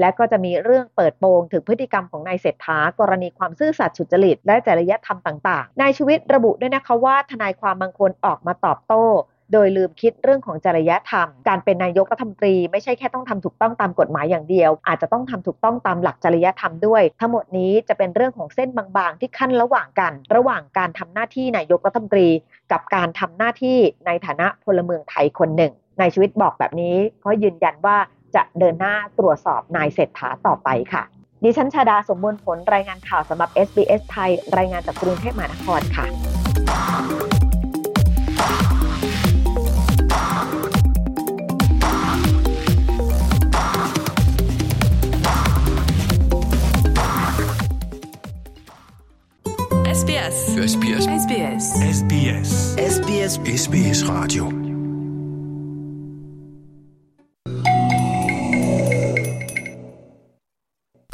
[0.00, 9.04] และก็จะมีเรื่องเปิดโปงถึงพฤติกรรมของนายเศรษฐากรณีความซื่อสัตย์สุจริตและจริยธรรมต่างๆนายชูวิตระบุด้วยนะคะว่าทนายความบางคนออกมาตอบโต้
[9.52, 22.28] โดยลืมคิดเรื่องของจริยธรรม การเป็นนายกรัฐมนตรี ไม่ใช่แค่ต้องทำถูกต้องตามกฎหมายอย่างเดียว อาจจะต้องทำถูกต้องตามหลักจริยธรรมด้วย ทั้งหมดนี้จะเป็นเรื่องของเส้นบางๆ ที่ขั้นระหว่างกัน ระหว่างการทำหน้าที่นายกรัฐมนตรี
[22.72, 27.96] กับการทำหน้าที่ในฐานะพลเมืองไทยคนหนึ่ง ในชีวิตบอกแบบนี้เขายืนยันว่า
[28.34, 31.02] จะเดินหน้าตรวจสอบนายเศรษฐาต่อไปค่ะ
[31.44, 36.06] ดิฉันชาดาสมบูรณ์ผลรายงานข่าวสำหรับ SBS ไทย รายงานจากกรุงเทพมหานครค่ะ
[50.12, 50.38] SBS
[50.72, 51.64] SBS SBS
[51.98, 52.50] SBS
[52.94, 54.44] SBS SBS Radio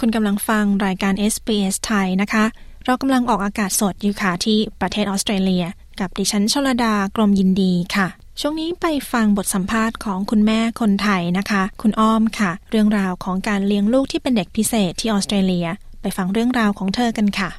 [0.01, 2.45] คุณกำลังฟังรายการ SBS ไทยนะคะ
[2.85, 5.65] เรากำลังออกอากาศสดอยู่ค่ะที่ประเทศออสเตรเลีย
[6.01, 8.09] กับดิฉันชลดากรมยินดีค่ะ
[8.41, 15.67] ช่วงนี้ไปฟังบทสัมภาษณ์ของคุณแม่คนไทยนะคะ คุณอ้อมค่ะ เรื่องราวของการเลี้ยงลูกที่เป็นเด็กพิเศษที่ออสเตรเลีย
[16.01, 17.51] ไปฟังเรื่องราวของเธอกันค่ะ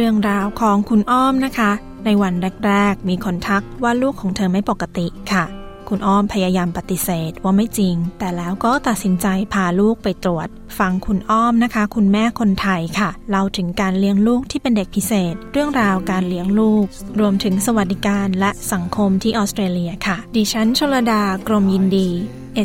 [0.00, 1.70] เรื่องราวของคุณอ้อมนะคะ
[2.04, 2.34] ในวัน
[2.66, 5.44] แรก ๆ มีคนทักว่าลูกของเธอไม่ปกติค่ะ
[5.88, 16.84] คุณอ้อมพยายามปฏิเสธว่าไม่จริง แต่แล้วก็ตัดสินใจพาลูกไปตรวจ ฟังคุณอ้อมนะคะ คุณแม่คนไทยค่ะเล่าถึงการเลี้ยงลูกที่เป็นเด็กพิเศษ เรื่องราวการเลี้ยงลูก
[17.20, 22.08] รวมถึงสวัสดิการและสังคมที่ออสเตรเลียค่ะ ดิฉันชลดากรมยินดี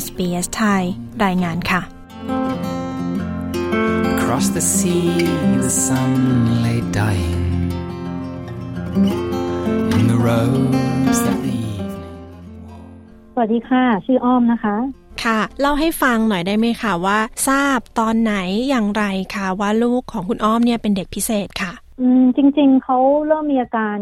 [0.03, 0.83] SBS ไทย
[1.23, 2.72] รายงานค่ะ
[4.33, 5.09] Across the sea,
[5.65, 6.11] the sun
[6.63, 7.69] lay dying
[9.97, 12.07] in the rose that the evening.
[13.33, 14.75] สวัสดีค่ะ ชื่ออ้อมนะคะ
[15.23, 18.35] คค่ะ เล่าให้ฟังหน่อยได้ไหมคะว่า ทราบตอนไหน
[18.69, 19.03] อย่างไร
[19.35, 23.97] คะว่าลูกของคุณอ้อมเนี่ยเป็นเด็กพิเศษค่ะ อืมจริง ๆเขาเริ่มมีอาการ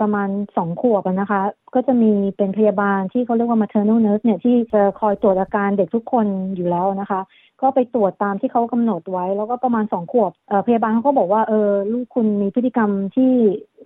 [0.00, 1.40] ประมาณสองขวบนะคะ
[1.74, 7.20] ก็จะมีเป็นพยาบาลที่เขาเรียกว่า maternal nurse เนี่ยที่จะคอยตรวจอาการเด็กทุกคนอยู่แล้วนะคะ
[7.60, 10.30] ก็ไปตรวจตามที่เขากำหนดไว้ แล้วก็ประมาณสองขวบ
[10.66, 13.32] พยาบาลเขาก็บอกว่าเออลูกคุณมีพฤติกรรมที่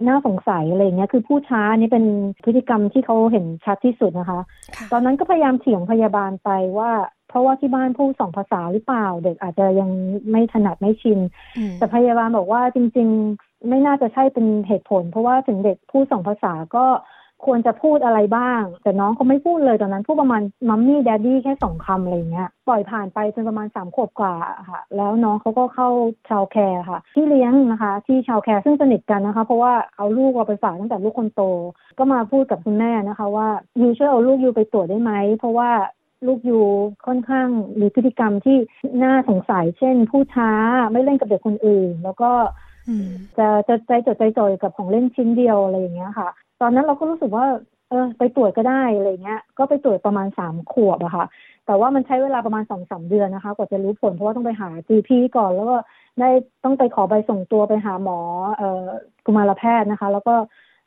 [0.09, 2.05] น่าสงสัยอะไรเงี้ยคือผู้ช้านี่เป็น
[2.45, 4.41] พฤติกรรมที่เขาเห็นชัดที่สุดนะคะ
[4.93, 6.91] ตอนนั้นก็พยายามเถียงพยาบาลไปว่า
[7.29, 9.91] เพราะว่าที่บ้านพูดสองภาษาหรือเปล่า เด็กอาจจะยัง
[10.31, 11.19] ไม่ถนัดไม่ชิน
[11.79, 16.87] แต่พยาบาลบอกว่าจริง ๆไม่น่าจะใช่เป็นเหตุผล เพราะว่าถึงเด็กพูดสองภาษาก็
[17.47, 24.35] ควรจะพูดอะไรบ้าง แต่น้องเขาไม่พูดเลยตอนนั้นพูดประมาณ mummy daddy แค่สองคำอะไรเงี้ยปล่อยผ่านไปจนประมาณสามขวบกว่า
[24.71, 25.89] ค่ะ แล้วน้องเขาก็เข้า
[26.29, 31.43] childcare ค่ะ พี่เลี้ยงนะคะ ที่ childcare ซึ่งสนิทกันนะคะ เพราะว่าเอาลูกเราไปฝากตั้งแต่ลูกคนโต
[31.99, 33.49] ก็มาพูดกับคุณแม่นะคะ ว่า
[33.81, 35.71] you ช่วยเอาลูก you ไปตรวจได้ไหมเพราะว่า
[36.27, 36.61] ลูกยู
[37.07, 37.49] ค่อนข้าง
[37.81, 38.57] มีพฤติกรรมที่
[39.03, 40.51] น่าสงสัย เช่นผู้ช้า
[40.93, 42.31] ไม่เล่นกับเด็กคนอื่น แล้วก็
[43.39, 46.29] จะจะใจจดใจจ่อยกับของเล่นชิ้นเดียวอะไรอย่างเงี้ยค่ะ
[46.61, 47.47] ตอนนั้นเราก็รู้สึกว่า
[47.91, 51.27] เออไปตรวจก็ได้อะไรเงี้ย ก็ไปตรวจประมาณสามขวบอะค่ะ
[51.67, 55.77] แต่ว่ามันใช้เวลาประมาณสองสาเดือนนะคะ กว่าจะรู้ผลเพราะว่าต้องไปหา GP ก่อนแล้วก็
[56.21, 56.31] ได้
[56.65, 58.19] ต้องไปขอใบส่งตัวไปหาหมอ
[58.57, 58.85] เอ่อ
[59.25, 60.35] กุมารแพทย์นะคะ แล้วก็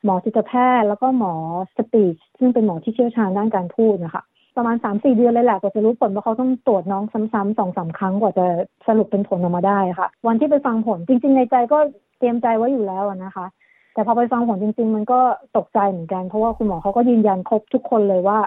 [0.03, 1.33] หมอจิตแพทย์ แล้วก็หมอ
[1.77, 4.23] สปีชซึ่งเป็นหมอที่เชี่ยวชาญด้านการพูดนะคะ
[4.57, 8.45] ประมาณสามสี่เดือนเลยแหละกว่าจะรู้ผลเพราะเขาต้องตรวจน้องซ้ำๆสองสาครั้งกว่าจะ
[8.87, 11.79] สรุปเป็นผลออกมาได้ค่ะ วันที่ไปฟังผลจริง ๆ ในใจก็
[12.17, 13.45] เตรียมใจไว้อยู่แล้วนะคะ
[13.93, 15.19] แต่พอไปฟังผลจริง ๆ มันก็
[15.57, 18.37] ตกใจเหมือนกัน เพราะว่าคุณหมอเขาก็ยืนยันครบทุกคนเลยว่า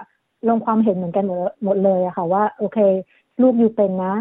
[0.47, 1.25] ลงความเห็นเหมือนกัน
[1.63, 2.77] หมดเลยอะค่ะ ว่าโอเค
[3.41, 4.15] ลูกอยู่เป็นนะ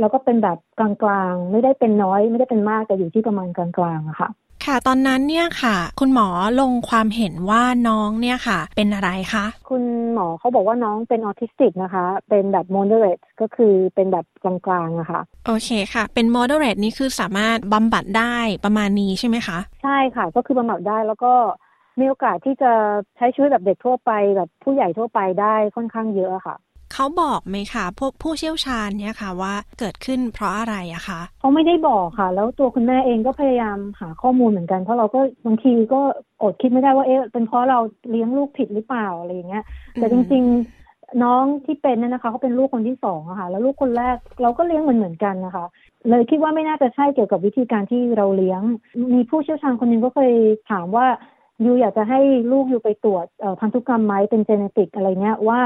[0.00, 0.90] แล้วก็เป็นแบบกลา
[1.30, 4.28] งๆ ไม่ได้เป็นน้อย ไม่ได้เป็นมากแต่อยู่ที่ประมาณกลางๆอะค่ะ
[4.66, 6.28] ค่ะ ตอนนั้นเนี่ยค่ะ คุณหมอ
[6.60, 21.32] ลงความเห็นว่าน้องเนี่ยค่ะ เป็นอะไรคะ คุณหมอเขาบอกว่าน้องเป็นออทิสติกนะคะ เป็นแบบ moderate ก็คือเป็นแบบกลางๆอะค่ะโอเคค่ะ เป็น moderate นี่คือสามารถบำบัดได้ประมาณนี้ใช่ไหมคะ ใช่ค่ะ ก็คือบำบัดได้แล้วก็
[22.00, 22.72] มีโอกาสที่จะ
[23.16, 26.56] ใช้ชีวิตแบบเด็กทั่วไปแบบผู้ใหญ่ทั่วไปได้ค่อนข้างเยอะค่ะ
[26.94, 36.00] เขาบอกไหมคะพวกผู้เชี่ยวชาญเนี่ยค่ะว่าเกิดขึ้นเพราะอะไรอะคะเขาไม่ได้บอกค่ะ แล้วตัวคุณแม่เองก็พยายามหาข้อมูลเหมือนกันเพราะเราก็บางทีก็
[36.42, 37.78] อดคิดไม่ได้ว่าเอ๊ะเป็นเพราะเรา
[38.10, 45.64] เลี้ยงลูกผิดหรือเปล่าอะไรอย่างเงี้ย แต่จริงๆน้องที่เป็นเนี่ยนะคะเขาเป็นลูกคนที่สองอะค่ะแล้วลูกคนแรกเราก็เลี้ยงเหมือนเหมือนกันนะคะ
[46.08, 48.62] เลยคิดว่าไม่น่าจะใช่เกี่ยวกับวิธีการที่เราเลี้ยง
[49.14, 50.32] มีผู้เชี่ยวชาญคนหนึงก็เคย
[50.70, 51.06] ถามว่า
[51.64, 52.20] ยูอยากจะให้
[52.52, 53.26] ลูกยูไปตรวจ
[53.60, 55.60] พันธุกรรมไหมเป็นเจเนติกอะไรเนี้ยว่า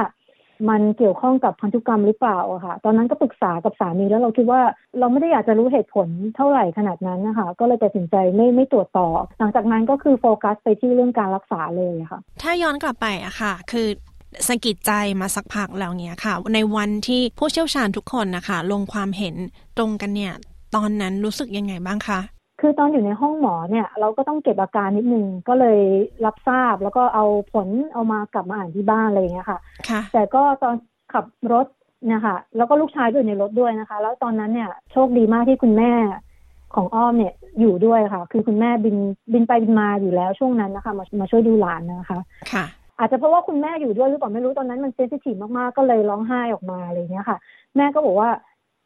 [0.68, 4.60] มันเกี่ยวข้องกับพันธุกรรมหรือเปล่าค่ะ ตอนนั้นก็ปรึกษากับสามีแล้วเราคิดว่า
[4.98, 13.88] เราไม่ได้อยากจะรู้เหตุผลเท่าไหร่ขนาดนั้นนะคะ ก็เลยตัดสินใจไม่ไม่ตรวจต่อ หลังจากนั้นก็คือโฟกัสไปที่เรื่องการรักษาเลยค่ะ ถ้าย้อนกลับไปอะค่ะ คือ
[14.48, 19.34] สกิดใจมาสักพักแล้วเนี้ยค่ะ ในวันที่ผู้เชี่ยวชาญทุกคนนะคะ ลงความเห็น
[19.78, 20.34] ตรงกันเนี่ย
[20.76, 22.20] ตอนนั้นรู้สึกยังไงบ้างคะ
[22.60, 25.80] คือตอนอยู่ในห้องหมอเนี่ย เราก็ต้องเก็บอาการนิดนึงก็เลย
[26.24, 30.74] รับทราบแล้วก็เอาผลเอามากลับมาอ่านที่บ้านอะไรอย่างเงี้ยค่ะค่ะ แต่ก็ตอน
[31.12, 31.66] ขับรถ
[32.12, 35.92] นะคะแล้วก็ลูกชายอยู่ในรถด้วยนะคะ แล้วตอนนั้นเนี่ยโชคดีมากที่คุณแม่
[36.74, 38.96] ของอ้อมเนี่ยอยู่ด้วยค่ะ คือคุณแม่บิน
[39.32, 42.20] บินไปบินมาอยู่แล้วช่วงนั้นนะคะมามาช่วยดูหลานนะคะ
[42.52, 42.64] ค่ะ
[42.98, 47.38] อาจจะเพราะว่าคุณแม่อยู่ด้วยหรือเปล่าไม่รู้ตอนนั้นมันเซนซิทีฟมากๆก็เลยร้องไห้ออกมาอะไรเงี้ยค่ะ
[47.76, 48.30] แม่ก็บอกว่า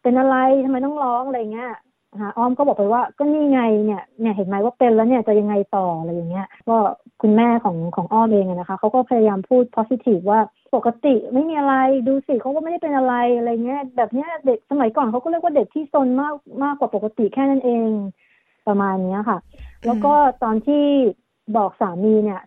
[0.03, 1.81] เป็นอะไรทำไมต้องร้องอะไรเงี้ยค่ะ
[2.39, 6.77] อ้อมก็บอกไปว่าก็นี่ไงเนี่ยเนี่ยเห็นไหมว่าเป็นแล้วเนี่ยจะยังไงต่ออะไรอย่างเงี้ยก็
[7.23, 10.41] คุณแม่ของของอ้อมเองนะคะเขาก็พยายามพูด positive ว่า
[10.75, 11.75] ปกติไม่มีอะไร
[12.09, 17.89] ดูสิเขาก็ไม่ได้เป็นอะไรอะไรเงี้ยแบบเนี้ยเด็กสมัยก่อนเขาก็เรียกว่าเด็กที่ซนมากมากกว่าปกติแค่นั้นเอง
[18.69, 19.39] ประมาณเนี้ยค่ะ
[19.87, 20.85] แล้วก็ตอนที่
[21.57, 22.41] บอกสามีเนี่ย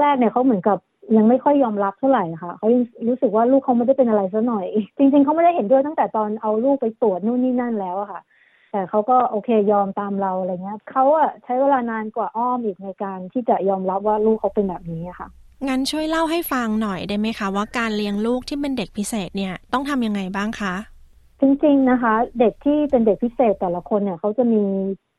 [0.00, 0.78] แรก ๆ เนี่ยเขาเหมือนกับ
[1.16, 4.66] ยังไม่ค่อยยอมรับเท่าไหร่ค่ะเขายังรู้สึกว่าลูกเขาไม่ได้เป็นอะไรซะหน่อย
[4.98, 8.20] จริง ๆเขาไม่ได้เห็นด้วยตั้งแต่ตอนเอาลูกไปตรวจนู่นนี่นั่นแล้วอะค่ะ
[8.72, 15.28] แต่เขาก็โอเคยอมตามเราอะไรเงี้ยเขาอะใช้เวลานานกว่าอ้อมอีกในการที่จะยอมรับว่าลูกเขาเป็นแบบนี้ค่ะ
[15.68, 20.74] งั้นช่วยเล่าให้ฟังหน่อยได้ไหมคะ ว่าการเลี้ยงลูกที่เป็นเด็กพิเศษเนี่ยต้องทำยังไงบ้างคะ
[21.40, 24.62] จริงๆนะคะ เด็กที่เป็นเด็กพิเศษแต่ละคนเนี่ยเขาจะมี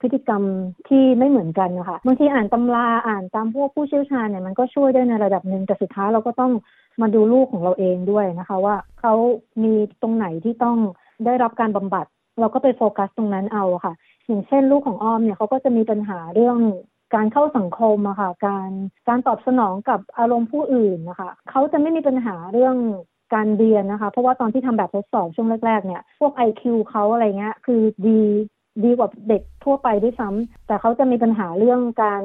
[0.01, 0.43] พฤติกรรม
[0.89, 6.51] ที่ไม่เหมือนกันนะคะบางทีอ่านตำราอ่านตามพวกผู้เชี่ยวชาญเนี่ยมันก็ช่วยได้ในระดับหนึ่งแต่สุดท้ายเราก็ต้อง
[7.01, 9.13] มาดูลูกของเราเองด้วยนะคะ ว่าเขา
[9.63, 10.77] มีตรงไหนที่ต้อง
[11.25, 12.05] ได้รับการบำบัด
[12.39, 13.93] เราก็ไปโฟกัสตรงนั้นเอาค่ะ
[14.27, 16.57] อย่างเช่นลูกของอ้อมเนี่ยเขาก็จะมีปัญหาเรื่อง
[17.15, 18.69] การเข้าสังคมอะค่ะ การ
[19.07, 22.75] การตอบสนองกับอารมณ์ผู้อื่นนะคะเขาจะไม่มีปัญหาเรื่อง
[23.33, 28.19] การเรียนนะคะ เพราะว่าตอนที่ทำแบบทดสอบช่วงแรก ๆ เนี่ย พวก IQ เขาอะไรเงี้ย คือดี
[28.83, 32.23] ดีกว่าเด็กทั่วไปด้วยซ้ำแต่เขาจะมีปัญหาเรื่องการ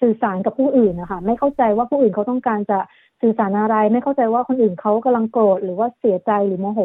[0.00, 2.78] สื่อสารกับผู้อื่นนะคะ ไม่เข้าใจว่าผู้อื่นเขาต้องการจะ
[3.22, 6.80] สื่อสารอะไร ไม่เข้าใจว่าคนอื่นเขากำลังโกรธหรือว่าเสียใจหรือโมโห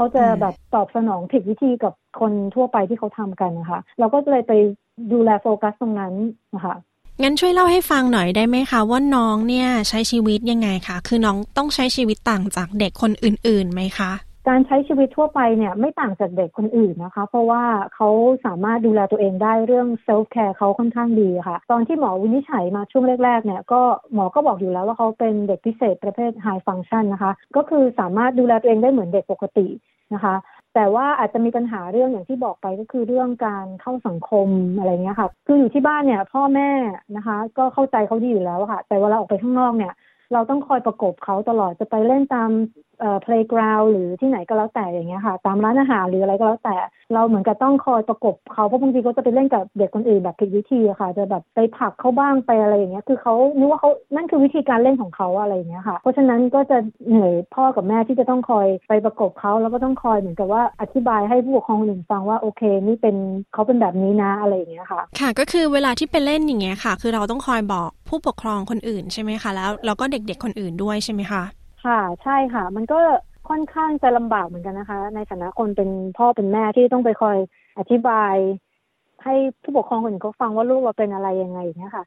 [0.00, 4.52] เขาจะแบบตอบสนองผิดวิธีกับคนทั่วไปที่เขาทำกันนะคะ เราก็เลยไป
[5.12, 6.14] ดูแลโฟกัสตรงนั้น
[6.54, 6.76] นะคะ
[7.22, 14.12] งั้นช่วยเล่าให้ฟังหน่อยได้ไหมคะว่าน้องเนี่ยใช้ชีวิตยังไงคะคือน้องต้องใช้ชีวิตต่างจากเด็กคนอื่นๆไหมคะ
[14.48, 18.08] การใช้ชีวิตทั่วไปเนี่ยไม่ต่างจากเด็กคนอื่นนะคะ เพราะว่าเขา
[18.46, 23.80] สามารถดูแลตัวเองได้เรื่อง self-care เขาค่อนข้างดีค่ะ ตอนที่หมอวินิจฉัยมาช่วงแรกๆเนี่ยก็
[24.14, 29.66] หมอก็บอกอยู่แล้วว่าเขาเป็นเด็กพิเศษประเภท high function นะคะ ก็คือสามารถดูแลตัวเองได้เหมือนเด็กปกติ
[30.14, 30.34] นะคะ
[30.74, 34.48] แต่ว่าอาจจะมีปัญหาเรื่องอย่างที่บอกไปก็คือเรื่องการเข้าสังคม
[34.78, 36.70] อะไรเงี้ยค่ะ คืออยู่ที่บ้านเนี่ยพ่อแม่
[37.16, 39.92] นะคะ ก็เข้าใจเขาดีอยู่แล้วค่ะ แต่เวลาออกไปข้างนอกเนี่ย
[40.32, 42.50] เราต้องคอยประกบเขาตลอดจะไปเล่นตาม
[43.00, 46.76] เอ่อ playground หรือที่ไหนก็แล้วแต่อย่างเงี้ยค่ะ ตามร้านอาหารหรืออะไรก็แล้วแต่
[47.14, 63.16] เราเหมือนกับต้องคอยประกบเขาเพราะบางทีเขาจะไปเล่นกับเด็กคนอื่นแบบผิดวิธีอะค่ะ จะแบบไปผลักเขาบ้างไปอะไรอย่างเงี้ยคือเขานึกว่าเขานั่นคือวิธีการเล่นของเขาอะไรอย่างเงี้ยค่ะ เพราะฉะนั้นก็จะเหนื่อยพ่อกับแม่ที่จะต้องคอยไปประกบเขาแล้วก็ต้องคอยเหมือนกับว่าอธิบายให้ผู้ปกครองคนอื่นฟังว่าโอเค นี่เป็น
[63.52, 71.42] เขาเป็นแบบนี้นะอะไรอย่างเงี้ยค่ะ ค่ะก็คือเวลาที่ไปเล่นอย่างเงี้ยค่ะ คือเราต้องคอยบอกผู้ปกครองคนอื่นใช่ไหมคะแล้วเราก็เด็กๆคนอื่นด้วยใช่ไหมคะ
[71.84, 72.96] ค่ะใช่ค่ะ มันก็
[73.48, 77.36] ค่อนข้างจะลำบากเหมือนกันนะคะ ในฐานะคนเป็นพ่อเป็นแม่ที่ต้องไปคอย
[77.78, 78.34] อธิบาย
[79.24, 82.04] ให้ผู้ปกครองคนอื่นเขาฟังว่าลูกเราเป็นอะไรยังไงอย่างเงี้ยค่ะ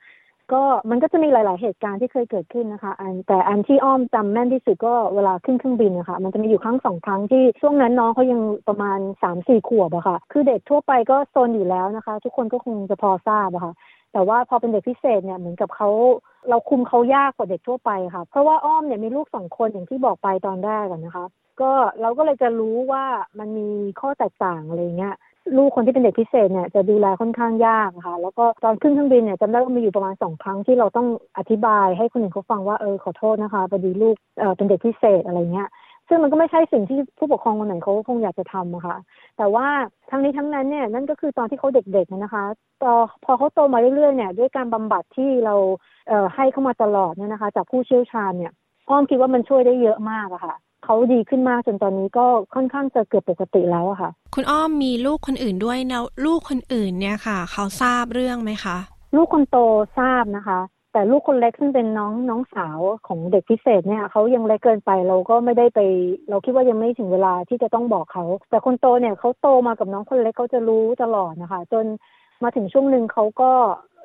[0.51, 13.73] ก็มันก็จะมีหลาย ๆ เหตุการณ์ที่เคยเกิดขึ้นนะคะ อันแต่อันที่อ้อมจำแม่นที่สุดก็เวลาขึ้นเครื่องบินนะคะมันจะมีอยู่ครั้งสองครั้งที่ช่วงนั้นน้องเขายังประมาณสามสี่ขวบอะค่ะ คือเด็กทั่วไปก็โซนอยู่แล้วนะคะ ทุกคนก็คงจะพอทราบอะค่ะ
[14.13, 15.89] แต่ว่าพอเป็นเด็กพิเศษเนี่ยเหมือนกับเขา
[16.49, 21.25] เราคุมเขายากกว่าเด็กทั่วไปค่ะ เพราะว่าอ้อมเนี่ยมีลูกสองคนอย่างที่บอกไปตอนแรกนะคะ
[21.61, 23.05] ก็เราก็เลยจะรู้ว่า
[23.39, 25.15] มันมีข้อแตกต่างอะไรเงี้ย
[25.57, 35.69] ลูกคนที่เป็นเด็กพิเศษเนี่ยจะดูแลค่อนข้างยากค่ะ แล้วก็ตอนขึ้นเครื่องบินเนี่ยจำได้ว่ามีอยู่ประมาณสองครั้งที่เราต้องอธิบายให้คนอื่นเขาฟังว่าเออขอโทษนะคะพอดีลูกเออเป็นเด็กพิเศษอะไรเงี้ย
[36.07, 38.97] ซึ่งมันก็ไม่ใช่สิ่งที่ผู้ปกครองคนไหนเขาคงอยากจะทำอะค่ะ
[39.37, 39.67] แต่ว่า
[40.09, 42.43] ทั้งนี้ทั้งนั้นเนี่ยนั่นก็คือตอนที่เขาเด็กๆนะคะ
[42.83, 42.93] ต่อ
[43.25, 45.55] พอเขาโตมาเรื่อยๆเนี่ยด้วยการบำบัดที่เรา
[46.07, 48.51] เอ่อให้เข้ามาตลอดเนี่ยนะคะ จากผู้เชี่ยวชาญเนี่ย
[48.89, 58.77] อ้อมคิดว่ามันช่วยได้เยอะมากอะค่ะ เขาดีขึ้นมากจนตอนนี้ก็ค่อนข้างจะเกือบปกติแล้วอะค่ะ คุณอ้อมมีลูกคนอื่นด้วยแล้วลูกคนอื่นเนี่ยค่ะ เขาทราบเรื่องไหมคะ
[59.15, 59.57] ลูกคนโต
[59.97, 60.59] ทราบนะคะ
[60.93, 65.79] แต่ลูกคนเล็กซึ่งเป็นน้องน้องสาวของเด็กพิเศษเนี่ยเขายังเล็กเกินไปเราก็ไม่ได้ไป
[66.29, 71.85] เราคิดว่ายังไม่ถึงเวลาที่จะต้องบอกเขา แต่คนโตเนี่ยเขาโตมากับน้องคนเล็กเขาจะรู้ตลอดนะคะ จน
[72.43, 73.51] มาถึงช่วงหนึ่งเขาก็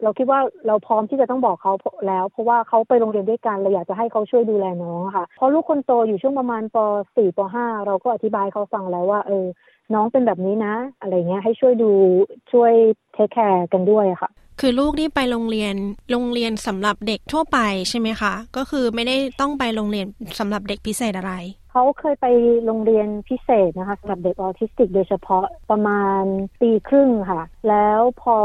[0.03, 1.73] เราคิดว่าเราพร้อมที่จะต้องบอกเขา
[2.07, 6.77] แล้ว เพราะว่าเขาไปโรงเรียนด้วยกันเราอยากจะให้เขาช่วยดูแลน้องค่ะเพราะลูกคนโตอยู่ช่วงประมาณป
[7.15, 9.47] .4 ป .5 เราก็อธิบายเขาฟังแล้วว่า เออ
[9.95, 11.91] น้องเป็นแบบนี้นะ อะไรเงี้ยให้ช่วยดู
[12.53, 12.73] ช่วย
[13.13, 15.75] take care กันด้วยค่ะ คือลูกนี่ไปโรงเรียน
[16.11, 20.07] โรงเรียนสำหรับเด็กทั่วไปใช่ไหมคะ ก็คือไม่ได้ต้องไปโรงเรียน
[20.39, 21.33] สำหรับเด็กพิเศษอะไร
[21.79, 22.27] เขาเคยไป
[22.67, 26.23] โรงเรียนพิเศษนะคะสำหรับเด็กออทิสติก โดยเฉพาะประมาณ
[26.61, 28.39] ปีครึ่งค่ะ แล้วพอ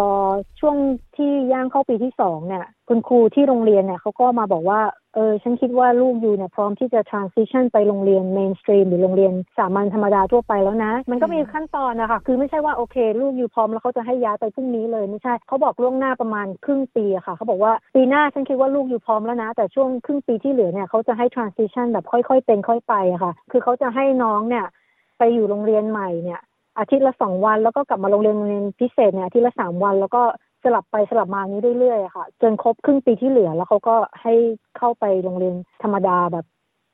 [0.60, 0.78] ช่วง
[1.17, 4.82] ที่ย่างเข้าปีที่สองเนี่ยคุณครูที่โรงเรียนเนี่ยเขาก็มาบอกว่า
[5.15, 24.65] เออฉันคิดว่าลูกอยู่เนี่ยพร้อมที่จะ transition ไปโรงเรียน mainstream หรือโรงเรียนสามัญธรรมดาทั่วไปแล้วนะ มันก็มีขั้นตอนนะคะคือไม่ใช่ว่าโอเค ลูกอยู่พร้อมแล้วเขาจะให้ย้ายไปพรุ่งนี้เลยไม่ใช่เขาบอกล่วงหน้าประมาณครึ่งปีอะค่ะ เขาบอกว่าปีหน้าฉันคิดว่าลูกอยู่พร้อมแล้วนะ แต่ช่วงครึ่งปีที่เหลือเนี่ยเขาจะให้ transition แบบค่อยๆ เป็นค่อยไปอะค่ะ คือเขาจะให้น้องเนี่ย
[25.17, 26.41] ไปอยู่โรงเรียนใหม่เนี่ย
[26.78, 30.23] อาทิตย์ละสองวันแล้วก็กลับมาโรงเรียนโรงเรียนพิเศษเนี่ยอาทิตย์ละสามวันแล้วก็
[30.63, 34.34] สลับไปสลับมานี้เรื่อยๆค่ะ จนครบครึ่งปีที่เหลือแล้วเขาก็ให้
[34.78, 36.45] เข้าไปโรงเรียนธรรมดาแบบ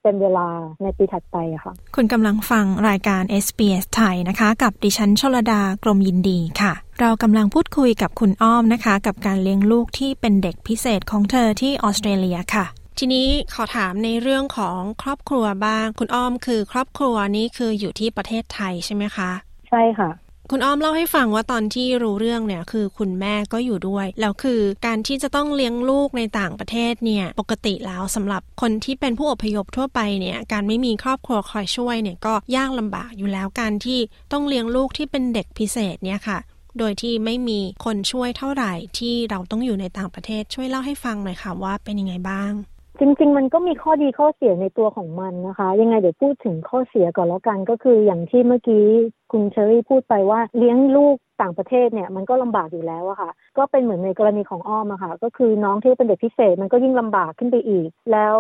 [0.04, 0.48] เป็นเวลา
[0.84, 12.66] ในปีถัดไปค่ะ คุณกำลังฟังรายการ SBS ไทยนะคะ กับดิฉันชลดากรมยินดีค่ะ เรากำลังพูดคุยกับคุณอ้อมนะคะ กับการเลี้ยงลูกที่เป็นเด็กพิเศษของเธอที่ออสเตรเลียค่ะ
[12.98, 19.32] ทีนี้ขอถามในเรื่องของครอบครัวบ้าง คุณอ้อมคือครอบครัวนี้คืออยู่ที่ประเทศไทยใช่ไหมคะ
[19.70, 20.10] ใช่ค่ะ
[20.52, 34.00] คุณอ้อมเล่าให้ฟังว่าตอนที่รู้เรื่องเนี่ยคือคุณแม่ก็อยู่ด้วย แล้วคือการที่จะต้องเลี้ยงลูกในต่างประเทศเนี่ยปกติแล้วสำหรับคนที่เป็นผู้อพยพทั่วไปเนี่ยการไม่มีครอบครัวคอยช่วยเนี่ยก็ยากลำบากอยู่แล้วการที่
[34.32, 36.38] ต้องเลี้ยงลูกที่เป็นเด็กพิเศษเนี่ยค่ะ
[36.78, 42.54] โดยที่ไม่มีคนช่วยเท่าไหร่ที่เราต้องอยู่ในต่างประเทศช่วยเล่าให้ฟังหน่อยค่ะว่าเป็นยังไงบ้าง
[43.02, 48.86] จริง ๆ มันก็มีข้อดีข้อเสียในตัวของมันนะคะ ยังไงเดี๋ยวพูดถึงข้อเสียก่อนแล้วกันก็คืออย่างที่เมื่อกี้
[49.32, 58.38] คุณเชอรี่พูดไปว่าเลี้ยงลูกต่างประเทศเนี่ยมันก็ลำบากอยู่แล้วอะค่ะ ก็เป็นเหมือนในกรณีของอ้อมอะค่ะ ก็คือน้องที่เป็นเด็กพิเศษมันก็ยิ่งลำบากขึ้นไปอีก แล้ว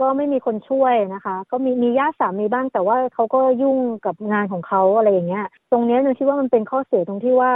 [0.00, 7.52] ก็ไม่มีคนช่วยนะคะ ก็มีมีญาติสามีบ้างแต่ว่าเขาก็ยุ่งกับงานของเขาอะไรอย่างเงี้ย ตรงนี้หนูคิดว่ามันเป็นข้อเสียตรงที่ว่า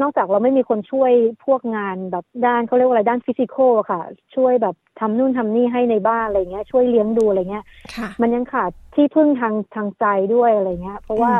[0.00, 1.12] นอกจากเราไม่มีคนช่วย
[1.44, 4.02] พวกงานแบบด้านเขาเรียกว่าอะไรด้าน physical อะค่ะ
[4.34, 7.64] ช่วยแบบทำนู่นทำนี่ให้ในบ้านอะไรเงี้ย ช่วยเลี้ยงดูอะไรเงี้ย
[7.96, 11.32] ค่ะมันยังขาดที่พึ่งทางทางใจด้วยอะไรเงี้ย เพราะว่า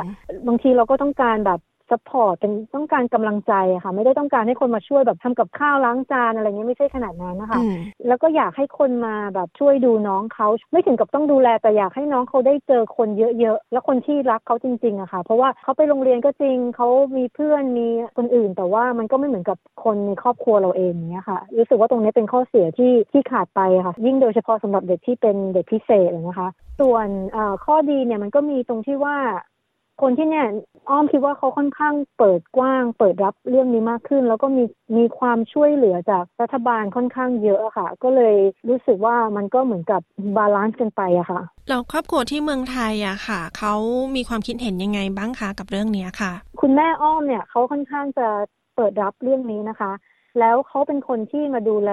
[0.46, 1.60] บางทีเราก็ต้องการแบบ
[1.92, 7.74] support เป็นต้องการกำลังใจอะค่ะ ไม่ได้ต้องการให้คนมาช่วยแบบทำกับข้าวล้างจานอะไรเงี้ยไม่ใช่ขนาดนั้นนะคะอืม
[8.08, 13.08] แล้วก็อยากให้คนมาแบบช่วยดูน้องเขาไม่ถึงกับต้องดูแล แต่อยากให้น้องเขาได้เจอคน
[13.40, 26.48] เยอะๆ แล้วคนที่รักเขาจริงๆอะค่ะ เพราะว่าเขาไปโรงเรียนก็จริงเขามีเพื่อนมีคนอื่น แต่ว่ามันก็ไม่เหมือนกับคนในครอบครัวเราเองเนี้ยค่ะ รู้สึกว่าตรงนี้เป็นข้อเสียที่ที่ขาดไปอะค่ะ ยิ่งโดยเฉพาะสำหรับเด็กที่เป็นเด็กพิเศษอะนะคะ
[26.80, 29.16] ส่วนเอ่อข้อดีเนี่ยมันก็มีตรงที่ว่า
[30.02, 30.46] คนที่เนี่ย
[30.90, 34.64] อ้อมคิดว่าเขาค่อนข้างเปิดกว้าง เปิดรับเรื่องนี้มากขึ้น แล้วก็มี
[34.96, 38.34] มีความช่วยเหลือจากรัฐบาลค่อนข้างเยอะอะค่ะ ก็เลย
[38.68, 40.00] รู้สึกว่ามันก็เหมือนกับ
[40.36, 43.74] balance กันไปอะค่ะแล้วครอบครัวที่เมืองไทยอะค่ะเขา
[44.16, 48.28] มีความคิดเห็นยังไงบ้างคะกับเรื่องเนี้ยค่ะ คุณแม่อ้อมเนี่ยเขาค่อนข้างจะ
[48.76, 49.92] เปิดรับเรื่องนี้นะคะ
[50.40, 51.92] แล้วเขาเป็นคนที่มาดูแล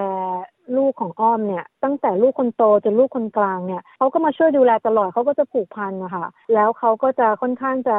[0.76, 7.96] ลูกของอ้อมเนี่ย ตั้งแต่ลูกคนโตจนลูกคนกลางเนี่ยเขาก็มาช่วยดูแลตลอดเขาก็จะผูกพันนะคะแล้วเขาก็จะค่อนข้างจะ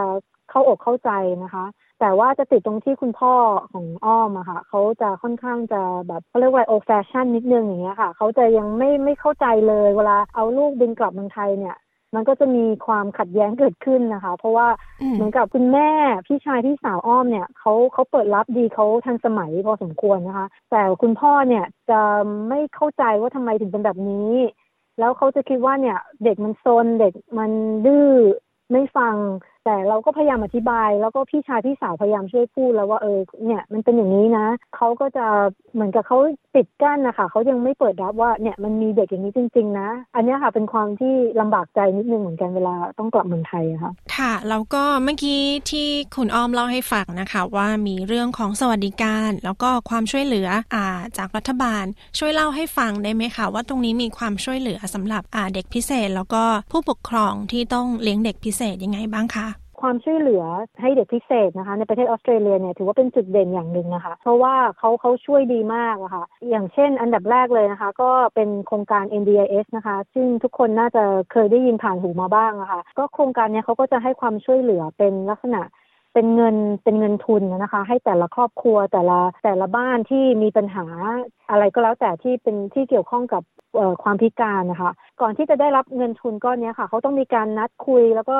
[0.49, 1.11] เข้าอกเข้าใจ
[1.43, 1.65] นะคะ
[1.99, 3.33] แต่ว่าจะติดตรงที่คุณพ่อ
[3.71, 11.75] ของอ้อมอะค่ะเขาจะค่อนข้างจะแบบเขาเรียกว่าโอแฟชั่นนิดนึงอย่างเงี้ยค่ะเขาจะยังไม่ไม่เข้าใจเลยเวลาเอาลูกบินกลับเมืองไทยเนี่ย
[12.16, 14.68] มันก็จะมีความขัดแย้งเกิดขึ้นนะคะ เพราะว่า
[15.01, 15.89] อืมเหมือนกับคุณแม่
[16.28, 22.01] พี่ชายพี่สาวอ้อมเนี่ยเขาเขาเปิดรับดีเขาทันสมัยพอสมควรนะคะ แต่คุณพ่อเนี่ยจะ
[22.49, 24.34] ไม่เข้าใจว่าทำไมถึงเป็นแบบนี้
[24.99, 27.51] แล้วเขาจะคิดว่าเนี่ยเด็กมันซนเด็กมัน
[27.86, 28.09] ดื้อ
[28.72, 29.16] ไม่ฟัง
[29.66, 35.26] แต่เราก็พยายามอธิบาย แล้วก็พี่ชายพี่สาวพยายามช่วยพูดแล้วว่าเออเนี่ยมันเป็นอย่างนี้นะเขาก็จะ
[35.74, 36.18] เหมือนกับเขา
[36.55, 45.41] ปิดกั้นนะคะเขายังไม่เปิดรับว่าเนี่ยมันมีเด็กอย่างนี้จริง ๆ นะ อันนี้ค่ะเป็นความที่ลำบากใจนิดนึงเหมือนกันเวลาต้องกลับเมืองไทยอะค่ะค่ะแล้วก็เมื่อกี้
[45.72, 50.86] ที่คุณอ้อมเล่าให้ฟังนะคะ ว่ามีเรื่องของสวัสดิการ แล้วก็ความช่วยเหลืออ่า
[51.18, 51.86] จากรัฐบาล
[52.20, 59.47] ช่วยเล่าให้ฟังได้ไหมคะว่าตรงนี้มีความช่วยเหลือสำหรับอ่าเด็กพิเศษ แล้วก็ผู้ปกครองที่ต้องเลี้ยงเด็กพิเศษยังไงบ้างคะ
[59.82, 60.43] ความช่วยเหลือ
[60.82, 75.61] ให้เด็กพิเศษนะคะในประเทศออสเตรเลียเนี่ยถือว่าเป็นจุดเด่นอย่างหนึ่งนะคะ เพราะว่าเขาเขาช่วยดีมากอะค่ะ อย่างเช่น อันดับแรกเลยนะคะ ก็เป็นโครงการ NDIS นะคะ ซึ่งทุกคนน่าจะเคยได้ยินผ่านหูมาบ้างอะค่ะก็โครงการเนี้ยเขาก็จะให้ความช่วยเหลือเป็นลักษณะ
[76.14, 80.86] เป็นเงินเป็นเงินทุนนะคะ ให้แต่ละครอบครัวแต่ละแต่ละบ้านที่มีปัญหา
[81.49, 83.43] อะไรก็แล้วแต่ที่เป็นที่เกี่ยวข้องกับ
[84.03, 84.91] ความพิการนะคะ
[85.22, 88.38] ก่อนที่จะได้รับเงินทุนก้อนนี้ค่ะ เขาต้องมีการนัดคุย แล้วก็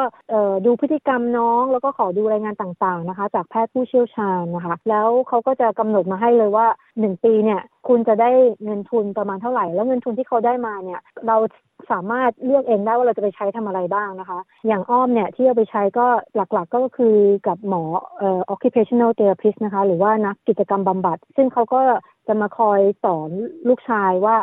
[0.66, 6.68] ดูพฤติกรรมน้อง แล้วก็ขอดูรายงานต่างๆนะคะ จากแพทย์ผู้เชี่ยวชาญนะคะ แล้วเขาก็จะกำหนดมาให้เลยว่า
[7.00, 8.32] หนึ่งปีเนี่ยคุณจะได้
[8.64, 11.36] เงินทุนประมาณเท่าไหร่ แล้วเงินทุนที่เขาได้มาเนี่ย เรา
[11.92, 17.16] สามารถเลือกเองได้ว่าเราจะไปใช้ทำอะไรบ้างนะคะ อย่างอ้อมเนี่ยที่เอาไปใช้ก็หลักๆก็คือ
[17.48, 17.84] กับหมอ
[18.18, 21.82] เอ่อ occupational therapist นะคะ หรือว่านักกิจกรรมบำบัด ซึ่งเขาก็
[22.28, 23.32] จะมาคอยสอน
[23.68, 24.38] ลูกชายว่า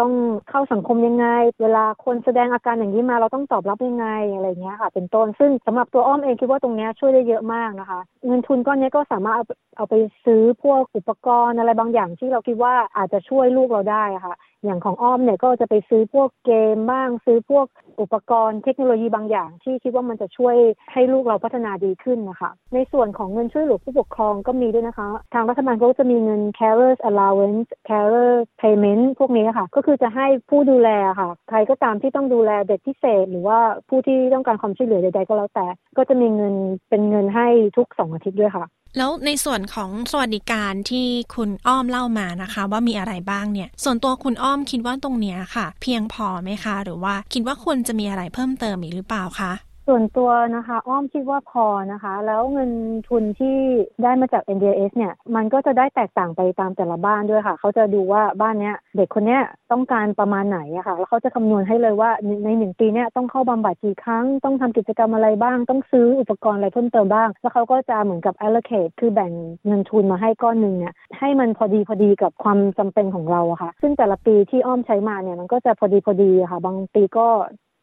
[0.00, 0.12] ต้อง
[0.50, 1.26] เข้าสังคมยังไง
[1.62, 9.46] เวลาคนแสดงอาการอย่างนี้มาเราต้องตอบรับยังไงอะไรเงี้ยค่ะ เป็นต้น ซึ่งสำหรับตัวอ้อมเองคิดว่าตรงเนี้ยช่วยได้เยอะมากนะคะ เงินทุนก้อนนี้ก็สามารถเอา
[9.76, 9.94] เอาไป
[10.24, 14.34] ซื้อพวกอุปกรณ์อะไรบางอย่างที่เราคิดว่าอาจจะช่วยลูกเราได้ะค่ะ
[14.64, 17.66] อย่างของอ้อมเนี่ยก็จะไปซื้อพวกเกมบ้าง ซื้อพวก
[18.00, 20.56] อุปกรณ์เทคโนโลยีบางอย่าง ที่คิดว่ามันจะช่วย
[20.92, 30.90] ให้ลูกเราพัฒนาดีขึ้นนะคะ ในส่วนของเงินช่วยเหลือผู้ปกครองก็มีด้วยนะคะ ทางรัฐบาลก็จะมีเงิน carers allowance carer payment พวกนี้ค่ะ ก็คือจะให้ผู้ดูแล
[31.20, 33.58] ค่ะ ใครก็ตามที่ต้องดูแลเด็กพิเศษ หรือว่า
[33.88, 36.54] ผู้ที่ต้องการความช่วยเหลือใดๆก็แล้วแต่ ก็จะมีเงิน
[36.88, 37.46] เป็นเงินให้
[37.76, 38.66] ทุกสองอาทิตย์ด้วยค่ะ
[38.96, 49.52] แล้วในส่วนของสวัสดิการที่คุณอ้อมเล่ามานะคะ ว่ามีอะไรบ้างเนี่ย ส่วนตัวคุณอ้อมคิดว่าตรงเนี้ยค่ะ เพียงพอไหมคะ หรือว่าคิดว่าควรจะมีอะไรเพิ่มเติมอีกหรือเปล่าคะ
[49.88, 52.70] ส่วนตัวนะคะ อ้อมคิดว่าพอนะคะ แล้วเงิน
[53.08, 53.56] ทุนที่
[54.02, 62.10] ได้มาจาก NDIS เนี่ย มันก็จะได้แตกต่างไปตามแต่ละบ้านด้วยค่ะ เขาจะดูว่าบ้านเนี้ยเด็กคนเนี้ยต้องการประมาณไหนอะค่ะ แล้วเขาจะคำนวณให้เลยว่า
[62.44, 69.32] ในหนึ่งปีเนี้ยต้องเข้าบำบัดกี่ครั้ง ต้องทำกิจกรรมอะไรบ้าง ต้องซื้ออุปกรณ์อะไรเพิ่มเติมบ้าง แล้วเขาก็จะเหมือนกับ allocate คือแบ่ง
[69.66, 77.26] เงินทุนมาให้ก้อนหนึ่งเนี่ย ให้มันพอดีพอดีกับความจำเป็นของเราอะค่ะ ซึ่งแต่ละปีที่อ้อมใช้มาเนี่ย มันก็จะพอดีพอดีอะค่ะ บางปีก็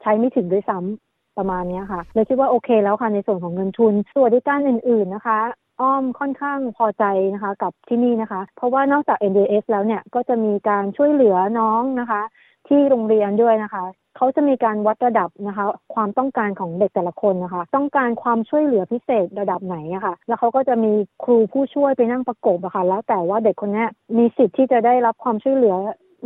[0.01, 1.10] ใช้ไม่ถึงด้วยซ้ำ
[1.41, 5.39] ประมาณนี้ค่ะเลยคิดว่าโอเคแล้วค่ะในส่วนของเงินทุนส่วัสดิการอื่น ๆนะคะ
[5.81, 12.21] อ้อมค่อนข้างพอใจนะคะกับที่นี่นะคะ เพราะว่านอกจาก NDS แล้วเนี่ยก็จะมีการช่วยเหลือน้องนะคะ
[12.67, 13.83] ที่โรงเรียนด้วยนะคะ
[14.17, 20.91] เขาจะมีการวัดระดับนะคะ ความต้องการของเด็กแต่ละคนนะคะ ต้องการความช่วยเหลือพิเศษระดับไหนอะค่ะ แล้วเขาก็จะมี
[21.23, 23.85] ครูผู้ช่วยไปนั่งประกบอะค่ะ แล้วแต่ว่าเด็กคนนี้
[24.17, 25.75] มีสิทธิ์ที่จะได้รับความช่วยเหลือ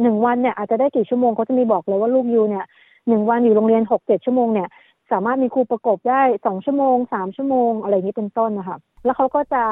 [0.01, 2.65] หนึ่งวันเนี่ยอาจจะได้กี่ชั่วโมงเขาจะมีบอกเลยว่าลูกยูเนี่ย
[3.07, 4.69] หนึ่งวันอยู่โรงเรียนหกเจ็ดชั่วโมงเนี่ย
[5.11, 9.63] สามารถมีครูประกบได้สองชั่วโมงสามชั่วโมงอะไรอย่างนี้เป็นต้นนะคะแล้วเขาก็จะ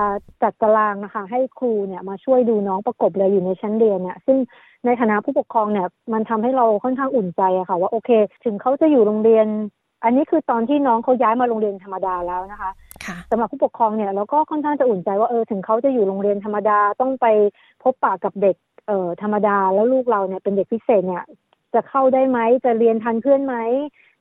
[0.44, 4.38] จัดตารางนะคะ ให้ครูเนี่ยมาช่วยดูน้องประกบเลยอยู่ในชั้นเรียนเนี่ย ซึ่ง
[4.86, 8.10] ในฐานะผู้ปกครองเนี่ย มันทำให้เราค่อนข้างอุ่นใจอะค่ะ ว่าโอเค
[8.46, 9.48] ถึงเขาจะอยู่โรงเรียน
[10.04, 12.72] อันนี้คือตอนที่น้องเขาย้ายมาโรงเรียนธรรมดาแล้วนะคะ
[13.32, 17.26] สำหรับผู้ปกครองเนี่ยเราก็ค่อนข้างจะอุ่นใจว่าเออถึงเขาจะอยู่โรงเรียนธรรมดาต้องไป
[17.84, 18.56] พบปะกับเด็ก
[18.88, 21.24] เอ่อธรรมดาแล้วลูกเราเนี่ยเป็นเด็กพิเศษเนี่ย
[21.76, 23.56] จะเข้าได้ไหมจะเรียนทันเพื่อนไหม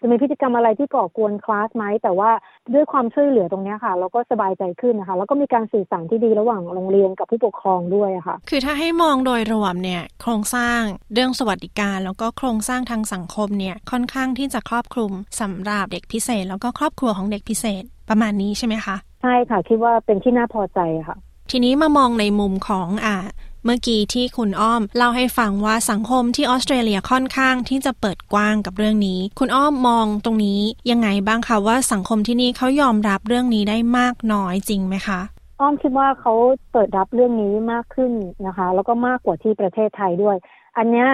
[0.03, 2.31] จะมีพฤติกรรมอะไรที่ก่อกวนคลาสไหมแต่ว่า
[2.75, 10.81] ด้วยความช่วยเหลือตรงนี้ค่ะเราก็สบายใจขึ้นนะคะ แล้วก็มีการสื่อสารที่ดีระหว่างโรงเรียนกับผู้ปกครองด้วยค่ะ คือถ้าให้มองโดยรวมเนี่ยโครงสร้าง
[11.15, 21.17] เรื่องสวัสดิการ แล้วก็โครงสร้างทางสังคมเนี่ยค่อนข้างที่จะครอบคลุมสำหรับเด็กพิเศษ แล้วก็ครอบครัวของเด็กพิเศษประมาณนี้ใช่ไหมคะใช่ค่ะคิดว่าเป็นที่น่าพอใจค่ะ
[21.51, 23.17] ทีนี้มามองในมุมของอ่า
[23.65, 30.61] เมื่อกี้ที่คุณอ้อมเล่าให้ฟังว่าสังคมที่ออสเตรเลียค่อนข้างที่จะเปิดกว้างกับเรื่องนี้ คุณอ้อมมองตรงนี้
[30.91, 35.21] ยังไงบ้างคะว่าสังคมที่นี่เขายอมรับเรื่องนี้ได้มากน้อยจริงไหมคะ
[35.61, 36.35] อ้อมคิดว่าเขา
[36.73, 38.13] เปิดรับเรื่องนี้มากขึ้น
[38.47, 40.37] นะคะ แล้วก็มากกว่าที่ประเทศไทยด้วย
[40.77, 41.09] อันเนี้ย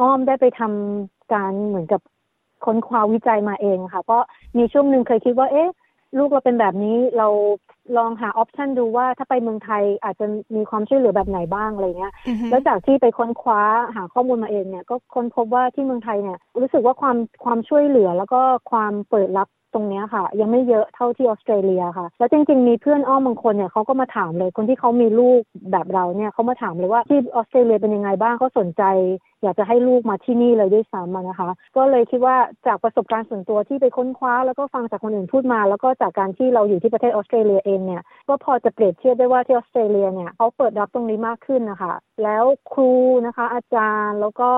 [0.00, 2.00] อ้อมได้ไปทำการเหมือนกับ
[2.64, 4.22] ค้นคว้าวิจัยมาเองค่ะ เพราะ
[4.56, 5.68] มีช่วงหนึ่งเคยคิดว่า เอ๊ะ
[6.16, 7.28] ลูกเราเป็นแบบนี้เรา
[7.96, 10.26] ลองหาออปชันดูว่าถ้าไปเมืองไทยอาจจะ
[10.56, 12.12] มีความช่วยเหลือแบบไหนบ้างอะไรเงี้ย
[12.50, 13.62] แล้วจากที่ไปค้นคว้า
[13.96, 25.40] หาข้อมูลมาเองเนี่ยก็ค้นพบว่าที่เมืองไทยเนี่ยรู้สึกว่าความความช่วยเหลือแล้วก็ความเปิดรับ ตรงนี้ค่ะ ยังไม่เยอะเท่าที่ออสเตรเลียค่ะ แล้วจริงๆมีเพื่อนอ้อมบางคนเนี่ยเขาก็มาถามเลยคนที่เขามีลูก
[25.72, 28.82] แบบเราเนี่ยเขามาถามเลยว่าที่ออสเตรเลียเป็นยังไงบ้างเขาสนใจ
[29.42, 41.92] อยากจะให้ลูกมาที่นี่เลยด้วยซ้ำนะคะ ก็เลยคิดว่าจากประสบการณ์ส่วนตัวที่ไปค้นคว้า แล้วก็ฟังจากคนอื่นพูดมา แล้วก็จากการที่เราอยู่ที่ประเทศออสเตรเลียเองเนี่ยก็พอจะเปรียบเทียบได้ว่าที่ออสเตรเลียเนี่ยเขาเปิดรับตรงนี้มากขึ้นนะคะ
[42.22, 42.92] แล้วครู
[43.26, 44.50] นะคะ อาจารย์แล้วก็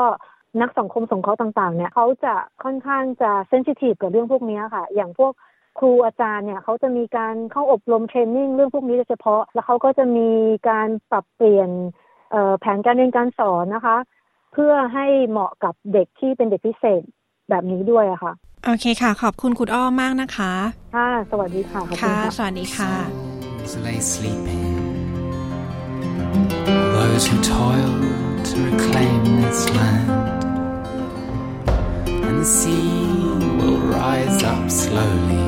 [0.60, 2.34] นักสังคมสงเคราะห์ต่างๆ เนี่ยเขาจะ
[2.64, 5.32] ค่อนข้างจะเซนซิทีฟกับเรื่องพวกนี้ค่ะ อย่างพวก
[5.78, 10.30] ครูอาจารย์เนี่ยเขาจะมีการเข้าอบรมเทรนนิ่งเรื่องพวกนี้โดยเฉพาะ แล้วเขาก็จะมี
[10.68, 11.70] การปรับเปลี่ยน
[12.60, 13.96] แผนการเรียนการสอนนะคะ
[14.52, 17.02] เพื่อให้เหมาะกับเด็กที่เป็นเด็กพิเศษ
[17.50, 18.32] แบบนี้ด้วยอะค่ะ
[18.66, 20.52] โอเคค่ะ ขอบคุณคุณอ้อมมากนะคะ
[20.96, 22.92] ค่ะสวัสดีค่ะค่ะ สวัสดีค่ะ
[23.86, 24.74] lay sleeping
[26.94, 27.92] those who toil
[28.48, 30.39] to reclaim this land and
[32.40, 32.90] the sea
[33.58, 35.44] will rise up slowly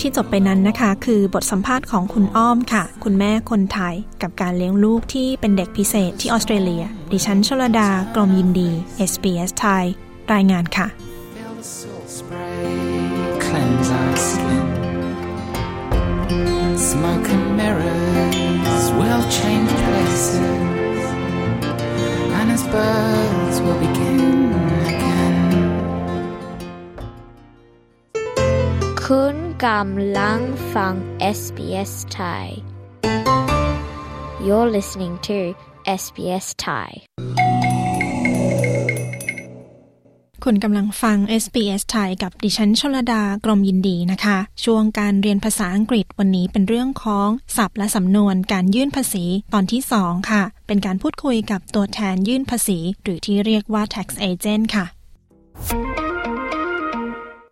[0.00, 8.70] ที่จบไปนั้นนะคะ คือบทสัมภาษณ์ของคุณอ้อมค่ะ คุณแม่คนไทย กับการเลี้ยงลูกที่เป็นเด็กพิเศษที่ออสเตรเลีย ดิฉันชลดากรมยินดี
[9.10, 9.84] SBS ไทย
[10.32, 10.88] รายงานค่ะ
[16.90, 21.02] Smoke and mirrors will change places,
[22.38, 23.13] and as birds
[29.12, 30.40] คุณกำลัง
[30.74, 30.94] ฟัง
[31.38, 32.46] SBS Thai
[34.46, 35.38] You're listening to
[36.02, 36.90] SBS Thai
[40.44, 54.84] คุณกำลังฟัง SBS ไทยกับดิฉันชลดากรมยินดีนะคะ ช่วงการเรียนภาษาอังกฤษวันนี้เป็นเรื่องของศัพท์และสำนวนการยื่นภาษีตอนที่ 2 ค่ะ เป็นการพูดคุยกับตัวแทนยื่นภาษี หรือที่เรียกว่า tax agent ค่ะ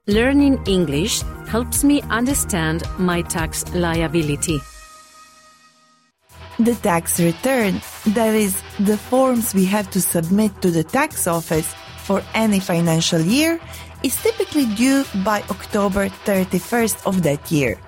[0.09, 4.59] Learning English helps me understand my tax liability.
[6.59, 11.73] The tax return, that is, the forms we have to submit to the tax office
[11.99, 13.61] for any financial year,
[14.03, 17.79] is typically due by October 31st of that year.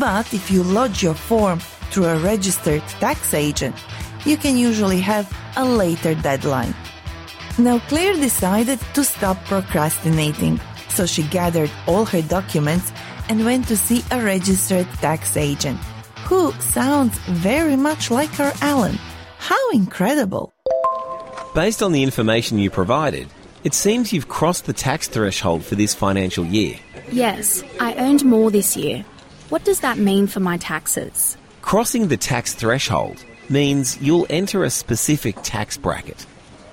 [0.00, 1.60] But if you lodge your form
[1.92, 3.76] through a registered tax agent,
[4.24, 6.74] you can usually have a later deadline.
[7.58, 10.58] Now, Claire decided to stop procrastinating,
[10.94, 12.92] so she gathered all her documents
[13.28, 15.78] and went to see a registered tax agent,
[16.26, 18.98] who sounds very much like her Alan.
[19.38, 20.54] How incredible!
[21.54, 23.28] Based on the information you provided,
[23.62, 26.76] it seems you've crossed the tax threshold for this financial year.
[27.10, 29.04] Yes, I earned more this year.
[29.48, 31.36] What does that mean for my taxes?
[31.62, 36.26] Crossing the tax threshold means you'll enter a specific tax bracket.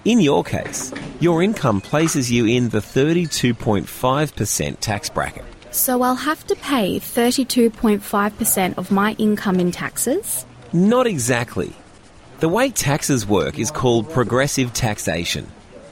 [0.04, 5.46] In your case, your income places you in the 32.5% tax bracket.
[5.70, 10.48] So I'll have to pay 32.5% of my income in taxes?
[10.74, 11.74] Not exactly.
[12.40, 15.46] The way taxes work is called progressive taxation.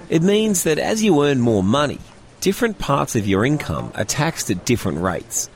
[0.09, 1.99] It means that as you earn more money,
[2.41, 5.51] different parts of your income are taxed at different rates.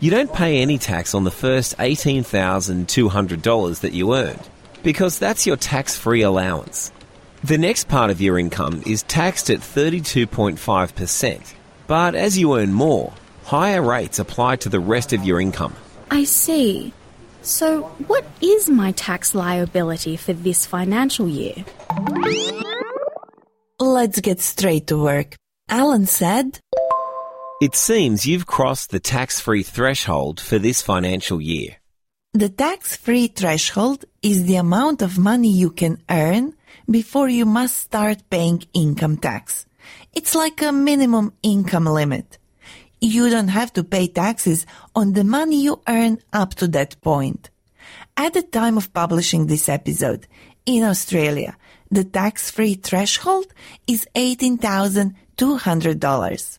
[0.00, 4.46] You don't pay any tax on the first $18,200 that you earned,
[4.82, 6.92] because that's your tax free allowance.
[7.46, 11.54] The next part of your income is taxed at 32.5%,
[11.86, 13.12] But as you earn more,
[13.44, 15.76] higher rates apply to the rest of your income.
[16.10, 16.92] I see.
[17.42, 21.64] So, what is my tax liability for this financial year?
[23.78, 25.36] Let's get straight to work.
[25.68, 26.58] Alan said,
[27.62, 31.76] It seems you've crossed the tax free threshold for this financial year.
[32.32, 36.56] The tax free threshold is the amount of money you can earn
[36.90, 39.66] before you must start paying income tax.
[40.12, 42.38] It's like a minimum income limit.
[43.00, 44.64] You don't have to pay taxes
[44.94, 47.50] on the money you earn up to that point.
[48.16, 50.26] At the time of publishing this episode,
[50.64, 51.58] in Australia,
[51.90, 53.52] the tax-free threshold
[53.86, 56.58] is $18,200.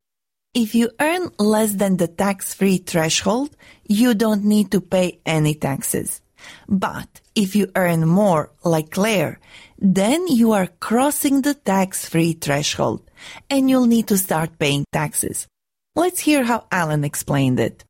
[0.54, 6.22] If you earn less than the tax-free threshold, you don't need to pay any taxes.
[6.70, 9.40] But if you earn more, like Claire,
[9.80, 13.10] then you are crossing the tax-free threshold
[13.50, 15.48] and you'll need to start paying taxes.
[15.96, 17.84] Let's hear how Alan explained it.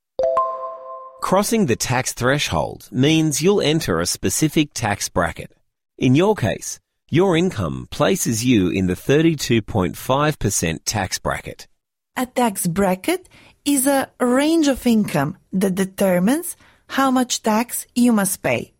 [1.21, 5.51] Crossing the tax threshold means you'll enter a specific tax bracket.
[5.97, 6.79] In your case,
[7.09, 11.67] your income places you in the 32.5% tax bracket.
[12.15, 13.29] A tax bracket
[13.65, 16.55] is a range of income that determines
[16.87, 18.73] how much tax you must pay.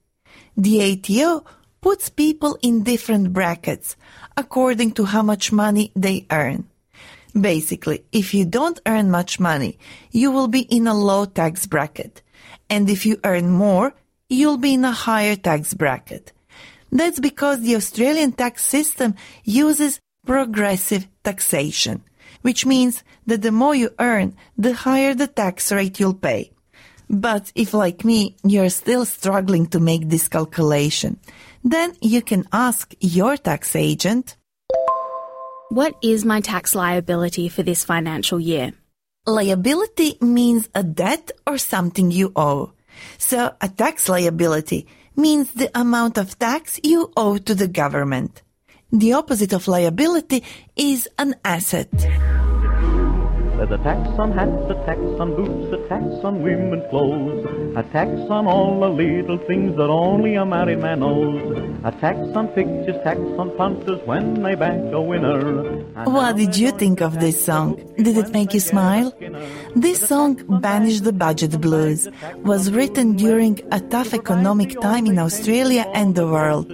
[0.56, 1.46] The ATO
[1.88, 3.96] puts people in different brackets
[4.36, 6.68] according to how much money they earn.
[7.32, 9.80] Basically, if you don't earn much money,
[10.12, 12.22] you will be in a low tax bracket.
[12.70, 13.94] And if you earn more,
[14.28, 16.34] you'll be in a higher tax bracket.
[16.92, 19.16] That's because the Australian tax system
[19.46, 22.04] uses progressive taxation,
[22.42, 26.52] which means that the more you earn, the higher the tax rate you'll pay.
[27.10, 31.20] But if, like me, you're still struggling to make this calculation,
[31.64, 34.36] then you can ask your tax agent.
[35.70, 38.72] What is my tax liability for this financial year?
[39.26, 42.72] Liability means a debt or something you owe.
[43.18, 48.42] So a tax liability means the amount of tax you owe to the government.
[48.92, 50.44] The opposite of liability
[50.76, 51.90] is an asset.
[53.58, 57.44] There's a tax on hats, a tax on boots, a tax on women's clothes,
[57.76, 61.42] a tax on all the little things that only a married man knows,
[61.84, 65.64] a tax on pictures, tax on punters when they back a winner.
[66.06, 67.78] What did you think of this song?
[67.98, 69.12] Did it make you smile?
[69.76, 72.08] This song, Banish the Budget Blues,
[72.44, 76.68] was written during a tough economic time in Australia and the world,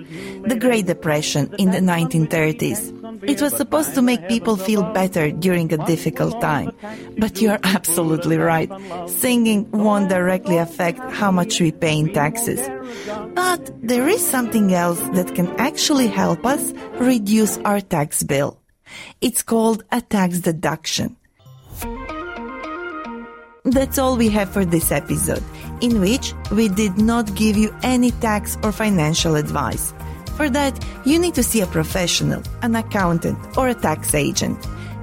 [0.44, 3.03] the Great Depression in the 1930s.
[3.22, 6.72] It was supposed to make people feel better during a difficult time.
[7.18, 8.72] But you're absolutely right.
[9.08, 12.62] Singing won't directly affect how much we pay in taxes.
[13.34, 18.60] But there is something else that can actually help us reduce our tax bill.
[19.22, 21.16] It's called a tax deduction.
[23.66, 25.44] That's all we have for this episode,
[25.80, 29.94] in which we did not give you any tax or financial advice.
[30.36, 30.74] For that,
[31.06, 34.58] you need to see a professional, an accountant, or a tax agent.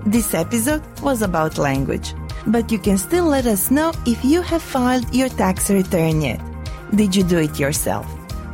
[0.04, 2.14] This episode was about language,
[2.46, 6.40] but you can still let us know if you have filed your tax return yet.
[6.94, 8.06] Did you do it yourself?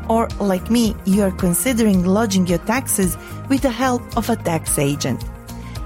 [0.08, 3.16] Or, like me, you are considering lodging your taxes
[3.48, 5.24] with the help of a tax agent.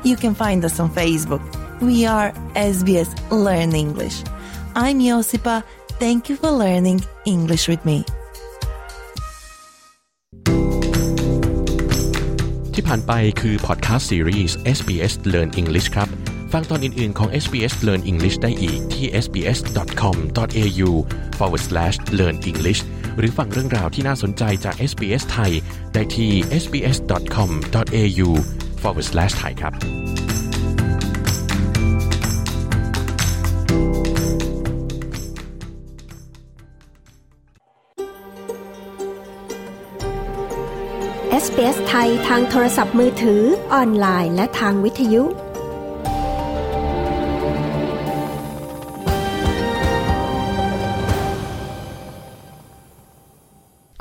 [0.03, 1.43] You can find us on Facebook.
[1.81, 4.23] We are SBS Learn English.
[4.75, 5.63] I'm Josipa.
[5.99, 8.05] Thank you for learning English with me.
[12.81, 16.09] ที่ผ่านไปคือพอดแคสต์ซีรีส์ SBS Learn English ครับ
[16.53, 20.91] ฟังตอนอื่น ๆ ของ SBS Learn English ได้อีกที่ sbs.com.au
[21.39, 22.81] forward slash learn english
[23.19, 25.53] หรือฟังเรื่องราวที่น่าสนใจจาก SBS ไทย
[25.95, 26.31] ได้ที่
[26.63, 28.29] sbs.com.au
[28.83, 30.00] forward slash ไทยครับ
[41.51, 43.43] SBS ไทยทางโทรศัพท์มือถือ
[43.73, 45.23] ออนไลน์ และทางวิทยุ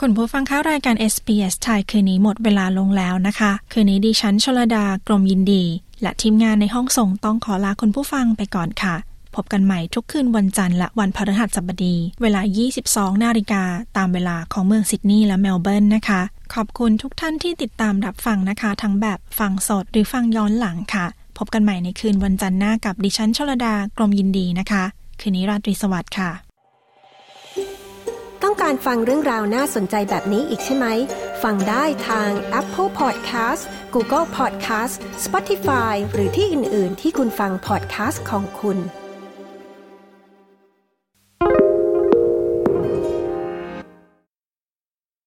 [0.02, 5.64] คุณผู้ฟังคะรายการ SBS ไทยคืนนี้หมดเวลาลงแล้วนะคะ คืนนี้ดิฉันชลดากรมยินดี
[6.02, 8.96] และทีมงานในห้องส่งต้องขอลาคุณผู้ฟังไปก่อนค่ะ
[9.36, 12.42] พบกันใหม่ทุกคืนวันจันทร์และวันพฤหัสบดี เวลา
[12.82, 13.64] 22 นาฬิกา
[13.98, 16.22] ตามเวลาของเมืองซิดนีย์และเมลเบิร์นนะคะ
[16.54, 21.06] ขอบคุณทุกท่านที่ติดตามรับฟังนะคะ ทั้งแบบฟังสดหรือฟังย้อนหลังค่ะ
[21.38, 24.84] พบกันใหม่ในคืนวันจันทร์หน้ากับดิฉันชลดากรมยินดีนะคะ
[25.20, 26.32] คืนนี้ราตรีสวัสดิ์ค่ะ
[28.44, 30.86] ต้องการฟังเรื่องราวน่าสนใจแบบนี้อีกใช่ไหม
[31.44, 33.62] ฟังได้ทาง Apple Podcast
[33.94, 38.78] Google Podcast Spotify หรือที่อื่น ๆ ที่คุณฟัง podcast ของคุณ